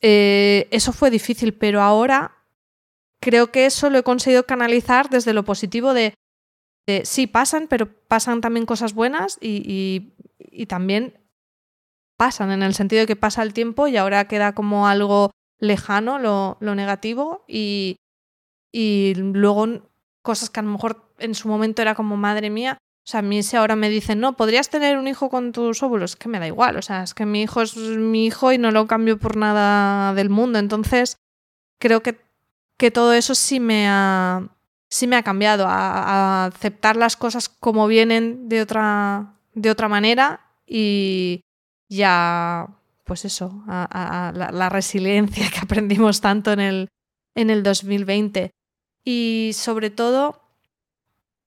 [0.00, 2.44] eh, eso fue difícil, pero ahora
[3.20, 6.14] creo que eso lo he conseguido canalizar desde lo positivo de,
[7.04, 10.12] sí pasan, pero pasan también cosas buenas y,
[10.68, 11.18] también
[12.18, 16.18] pasan en el sentido de que pasa el tiempo y ahora queda como algo lejano
[16.18, 17.96] lo, lo negativo y,
[18.76, 19.88] y luego
[20.20, 23.22] cosas que a lo mejor en su momento era como madre mía, o sea, a
[23.22, 26.40] mí si ahora me dicen, no, podrías tener un hijo con tus óvulos, que me
[26.40, 26.76] da igual.
[26.76, 30.12] O sea, es que mi hijo es mi hijo y no lo cambio por nada
[30.14, 30.58] del mundo.
[30.58, 31.18] Entonces,
[31.78, 32.18] creo que,
[32.78, 34.48] que todo eso sí me ha,
[34.88, 40.40] sí me ha cambiado a, aceptar las cosas como vienen de otra, de otra manera
[40.66, 41.42] y
[41.90, 42.68] ya,
[43.04, 46.88] pues eso, a, la, la, resiliencia que aprendimos tanto en el,
[47.34, 48.50] en el 2020.
[49.04, 50.40] Y sobre todo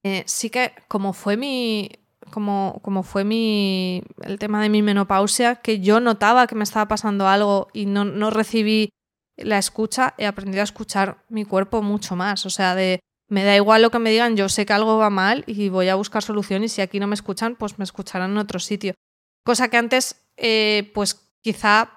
[0.04, 1.90] eh, sí que como fue mi.
[2.32, 4.04] Como, como fue mi.
[4.24, 8.06] el tema de mi menopausia, que yo notaba que me estaba pasando algo y no,
[8.06, 8.90] no recibí
[9.38, 12.46] la escucha, he aprendido a escuchar mi cuerpo mucho más.
[12.46, 13.00] O sea, de
[13.30, 15.90] me da igual lo que me digan, yo sé que algo va mal y voy
[15.90, 18.94] a buscar solución y si aquí no me escuchan, pues me escucharán en otro sitio.
[19.44, 21.97] Cosa que antes, eh, pues quizá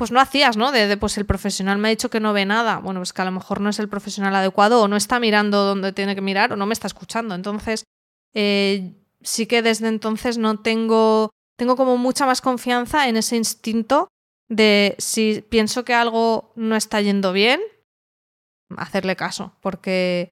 [0.00, 0.72] pues no hacías, ¿no?
[0.72, 2.78] De, pues el profesional me ha dicho que no ve nada.
[2.78, 5.66] Bueno, pues que a lo mejor no es el profesional adecuado o no está mirando
[5.66, 7.34] donde tiene que mirar o no me está escuchando.
[7.34, 7.84] Entonces,
[8.32, 11.28] eh, sí que desde entonces no tengo,
[11.58, 14.08] tengo como mucha más confianza en ese instinto
[14.48, 17.60] de si pienso que algo no está yendo bien,
[18.78, 20.30] hacerle caso, porque,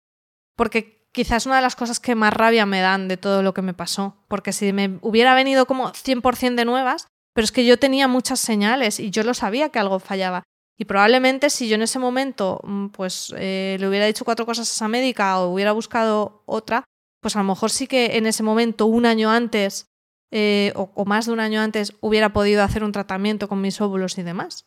[0.56, 3.60] porque quizás una de las cosas que más rabia me dan de todo lo que
[3.60, 7.06] me pasó, porque si me hubiera venido como 100% de nuevas,
[7.38, 10.42] pero es que yo tenía muchas señales y yo lo sabía que algo fallaba.
[10.76, 14.68] Y probablemente si yo en ese momento mm, pues eh, le hubiera dicho cuatro cosas
[14.68, 16.82] a esa médica o hubiera buscado otra,
[17.22, 19.86] pues a lo mejor sí que en ese momento, un año antes
[20.32, 24.18] eh, o, más de un año antes, hubiera podido hacer un tratamiento con mis óvulos
[24.18, 24.64] y demás.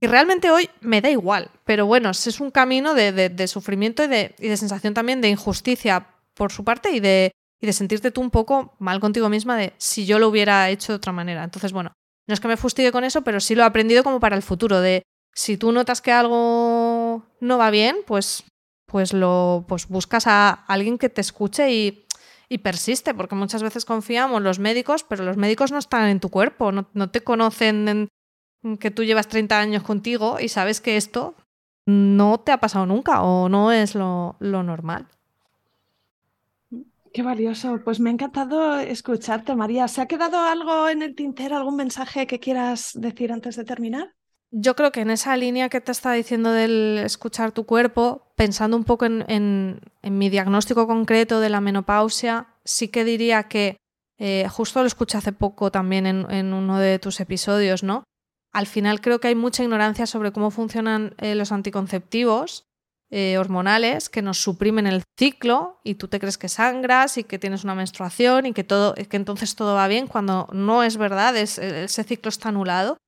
[0.00, 4.34] Y realmente hoy me da igual, pero bueno, es un camino de, sufrimiento y de,
[4.38, 8.20] y de, sensación también de injusticia por su parte y de, y de sentirte tú
[8.20, 11.44] un poco mal contigo misma de si yo lo hubiera hecho de otra manera.
[11.44, 11.92] Entonces, bueno,
[12.26, 14.42] no es que me fustigue con eso, pero sí lo he aprendido como para el
[14.42, 15.02] futuro, de
[15.34, 18.44] si tú notas que algo no va bien, pues,
[18.86, 22.06] pues, lo, pues buscas a alguien que te escuche y,
[22.48, 26.30] y persiste, porque muchas veces confiamos los médicos, pero los médicos no están en tu
[26.30, 31.36] cuerpo, no, te conocen en, que tú llevas 30 años contigo y sabes que esto
[31.86, 35.06] no te ha pasado nunca o no es lo, normal.
[37.12, 37.80] Qué valioso.
[37.84, 39.88] Pues me ha encantado escucharte, María.
[39.88, 44.14] ¿Se ha quedado algo en el tintero, algún mensaje que quieras decir antes de terminar?
[44.52, 48.76] Yo creo que en esa línea que te está diciendo del escuchar tu cuerpo, pensando
[48.76, 53.76] un poco en, mi diagnóstico concreto de la menopausia, sí que diría que,
[54.18, 58.04] eh, justo lo escuché hace poco también en, uno de tus episodios, ¿no?
[58.52, 62.69] al final creo que hay mucha ignorancia sobre cómo funcionan eh, los anticonceptivos
[63.12, 67.40] eh, hormonales que nos suprimen el ciclo y tú te crees que sangras y que
[67.40, 71.36] tienes una menstruación y que, todo, que entonces todo va bien cuando no es verdad,
[71.36, 72.98] es, e, ese ciclo está anulado.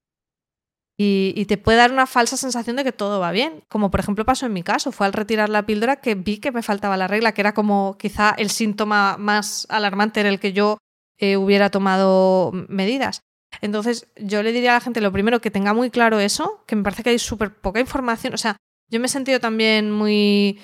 [0.99, 4.25] Y, te puede dar una falsa sensación de que todo va bien, como por ejemplo
[4.25, 7.09] pasó en mi caso, fue al retirar la píldora que vi que me faltaba la
[7.09, 10.79] regla, que era como quizá el síntoma más alarmante en el que yo
[11.19, 13.23] eh, hubiera tomado medidas.
[13.61, 16.77] Entonces, yo le diría a la gente lo primero que tenga muy claro eso, que
[16.77, 18.35] me parece que hay súper poca información.
[18.35, 18.57] O sea,
[18.93, 20.61] yo me he sentido también muy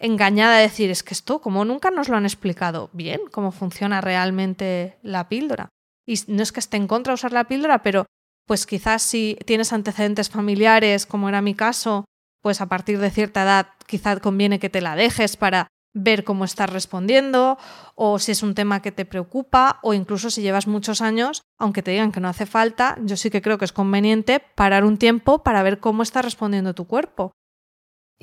[0.00, 4.00] engañada de decir, es que esto, como nunca nos lo han explicado bien, cómo funciona
[4.00, 5.68] realmente la píldora.
[6.04, 8.06] Y no es que esté en contra de usar la píldora, pero
[8.48, 12.04] pues quizás si tienes antecedentes familiares, como era mi caso,
[12.42, 16.44] pues a partir de cierta edad quizás conviene que te la dejes para ver cómo
[16.44, 17.58] estás respondiendo
[17.94, 21.82] o si es un tema que te preocupa o incluso si llevas muchos años, aunque
[21.82, 24.98] te digan que no hace falta, yo sí que creo que es conveniente parar un
[24.98, 27.30] tiempo para ver cómo está respondiendo tu cuerpo.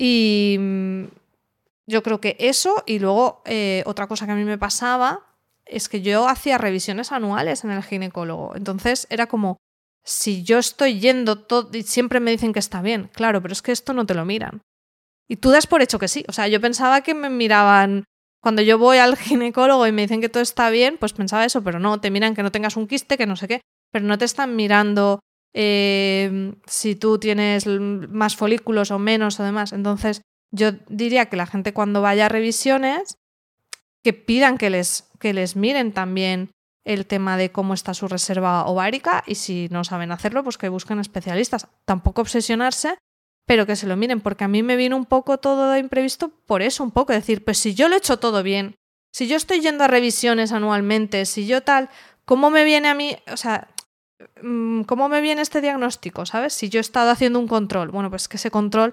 [0.02, 1.04] Y mm,
[1.86, 5.26] yo creo que eso y luego eh, otra cosa que a mí me pasaba
[5.66, 8.56] es que yo hacía revisiones anuales en el ginecólogo.
[8.56, 9.58] Entonces era como,
[10.02, 13.60] si yo estoy yendo todo y siempre me dicen que está bien, claro, pero es
[13.60, 14.62] que esto no te lo miran.
[15.28, 16.24] Y tú das por hecho que sí.
[16.28, 18.04] O sea, yo pensaba que me miraban.
[18.42, 21.62] Cuando yo voy al ginecólogo y me dicen que todo está bien, pues pensaba eso,
[21.62, 23.60] pero no, te miran que no tengas un quiste, que no sé qué,
[23.92, 25.20] pero no te están mirando
[25.54, 29.72] eh, si tú tienes más folículos o menos o demás.
[29.72, 30.22] Entonces,
[30.52, 33.16] yo diría que la gente cuando vaya a revisiones,
[34.02, 36.50] que pidan que les, que les miren también
[36.84, 40.68] el tema de cómo está su reserva ovárica y si no saben hacerlo, pues que
[40.68, 41.68] busquen especialistas.
[41.84, 42.96] Tampoco obsesionarse
[43.50, 46.28] pero que se lo miren, porque a mí me vino un poco todo de imprevisto
[46.46, 48.76] por eso, un poco decir, pues si yo lo he hecho todo bien,
[49.12, 51.88] si yo estoy yendo a revisiones anualmente, si yo tal,
[52.24, 53.66] ¿cómo me viene a mí, o sea,
[54.86, 56.52] cómo me viene este diagnóstico, ¿sabes?
[56.52, 58.92] Si yo he estado haciendo un control, bueno, pues que ese control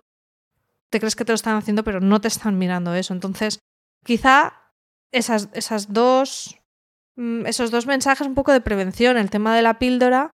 [0.89, 3.13] te crees que te lo están haciendo, pero no te están mirando eso.
[3.13, 3.59] Entonces,
[4.05, 4.53] quizá
[5.11, 6.59] esas, esas dos,
[7.15, 10.31] mm, esos dos mensajes un poco de prevención, el tema de la píldora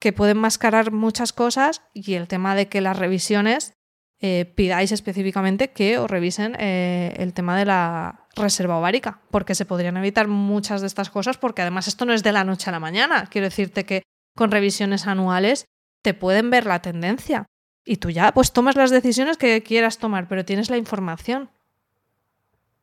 [0.00, 3.72] que pueden mascarar muchas cosas y el tema de que las revisiones
[4.20, 9.64] eh, pidáis específicamente que os revisen eh, el tema de la reserva ovárica, porque se
[9.64, 12.72] podrían evitar muchas de estas cosas, porque además esto no es de la noche a
[12.72, 13.26] la mañana.
[13.30, 14.02] Quiero decirte que
[14.38, 15.66] con revisiones anuales
[16.00, 17.46] te pueden ver la tendencia
[17.84, 21.50] y tú ya pues tomas las decisiones que quieras tomar, pero tienes la información.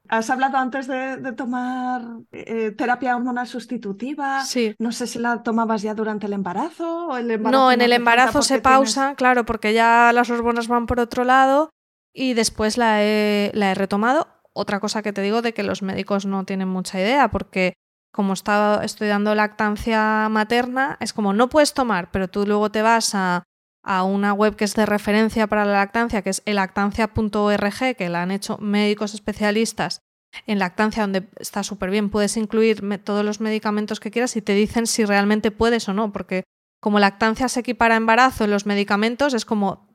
[0.09, 2.01] Has hablado antes de, tomar
[2.33, 4.43] eh, terapia hormonal sustitutiva.
[4.43, 4.75] Sí.
[4.79, 7.63] No sé si la tomabas ya durante el embarazo o el embarazo.
[7.63, 11.69] No, en el embarazo se pausa, claro, porque ya las hormonas van por otro lado
[12.13, 14.27] y después la he, la he retomado.
[14.51, 17.73] Otra cosa que te digo de que los médicos no tienen mucha idea, porque
[18.15, 23.13] como estaba estudiando lactancia materna, es como no puedes tomar, pero tú luego te vas
[23.13, 23.43] a,
[23.83, 28.21] a una web que es de referencia para la lactancia, que es elactancia.org, que la
[28.21, 29.99] han hecho médicos especialistas
[30.47, 32.09] en lactancia, donde está súper bien.
[32.09, 36.13] Puedes incluir todos los medicamentos que quieras y te dicen si realmente puedes o no,
[36.13, 36.45] porque
[36.81, 39.89] como lactancia se equipara a embarazo en los medicamentos, es como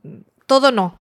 [0.45, 0.99] todo no.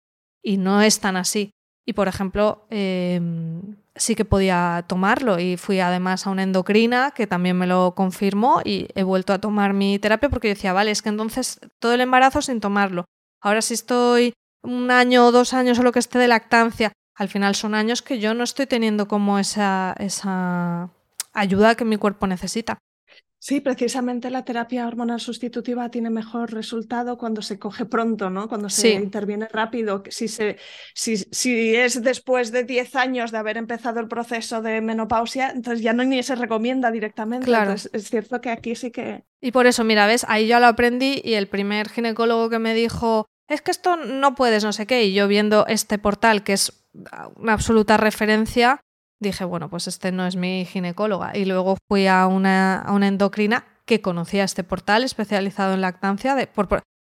[0.42, 1.50] Y no es tan así.
[1.86, 7.26] Y por ejemplo, em, sí que podía tomarlo y fui además a una endocrina que
[7.26, 11.02] también me lo confirmó y he vuelto a tomar mi terapia porque decía, vale, es
[11.02, 13.04] que entonces todo el embarazo sin tomarlo.
[13.40, 14.32] Ahora si estoy
[14.62, 18.02] un año o dos años o lo que esté de lactancia, al final son años
[18.02, 20.90] que yo no estoy teniendo como esa, esa
[21.32, 22.78] ayuda que mi cuerpo necesita.
[23.44, 28.48] Sí, precisamente la terapia hormonal sustitutiva tiene mejor resultado cuando se coge pronto, ¿no?
[28.48, 30.04] Cuando se interviene rápido.
[30.10, 30.58] Si, se,
[30.94, 35.82] si, si, es después de 10 años de haber empezado el proceso de menopausia, entonces
[35.82, 37.46] ya no ni se recomienda directamente.
[37.46, 37.72] Claro.
[37.72, 39.24] es cierto que aquí sí que...
[39.40, 42.74] Y por eso, mira, ves, ahí yo lo aprendí y el primer ginecólogo que me
[42.74, 45.02] dijo es que esto no puedes, no sé qué.
[45.02, 46.84] Y yo viendo este portal, que es
[47.34, 48.80] una absoluta referencia,
[49.22, 51.36] dije, bueno, pues este no es mi ginecóloga.
[51.36, 56.34] Y luego fui a una, a una endocrina que conocía este portal especializado en lactancia,
[56.34, 56.48] de,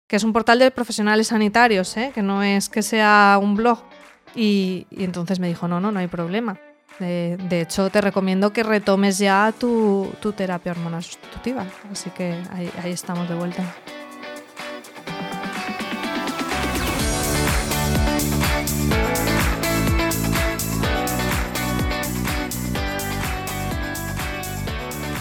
[0.07, 2.11] que es un portal de profesionales sanitarios, ¿eh?
[2.13, 3.79] que no es que sea un blog.
[4.35, 6.59] Y, entonces me dijo, no, no, no hay problema.
[6.99, 11.65] De, hecho, te recomiendo que retomes ya tu, terapia hormonal sustitutiva.
[11.91, 12.35] Así que
[12.83, 13.63] ahí estamos de vuelta.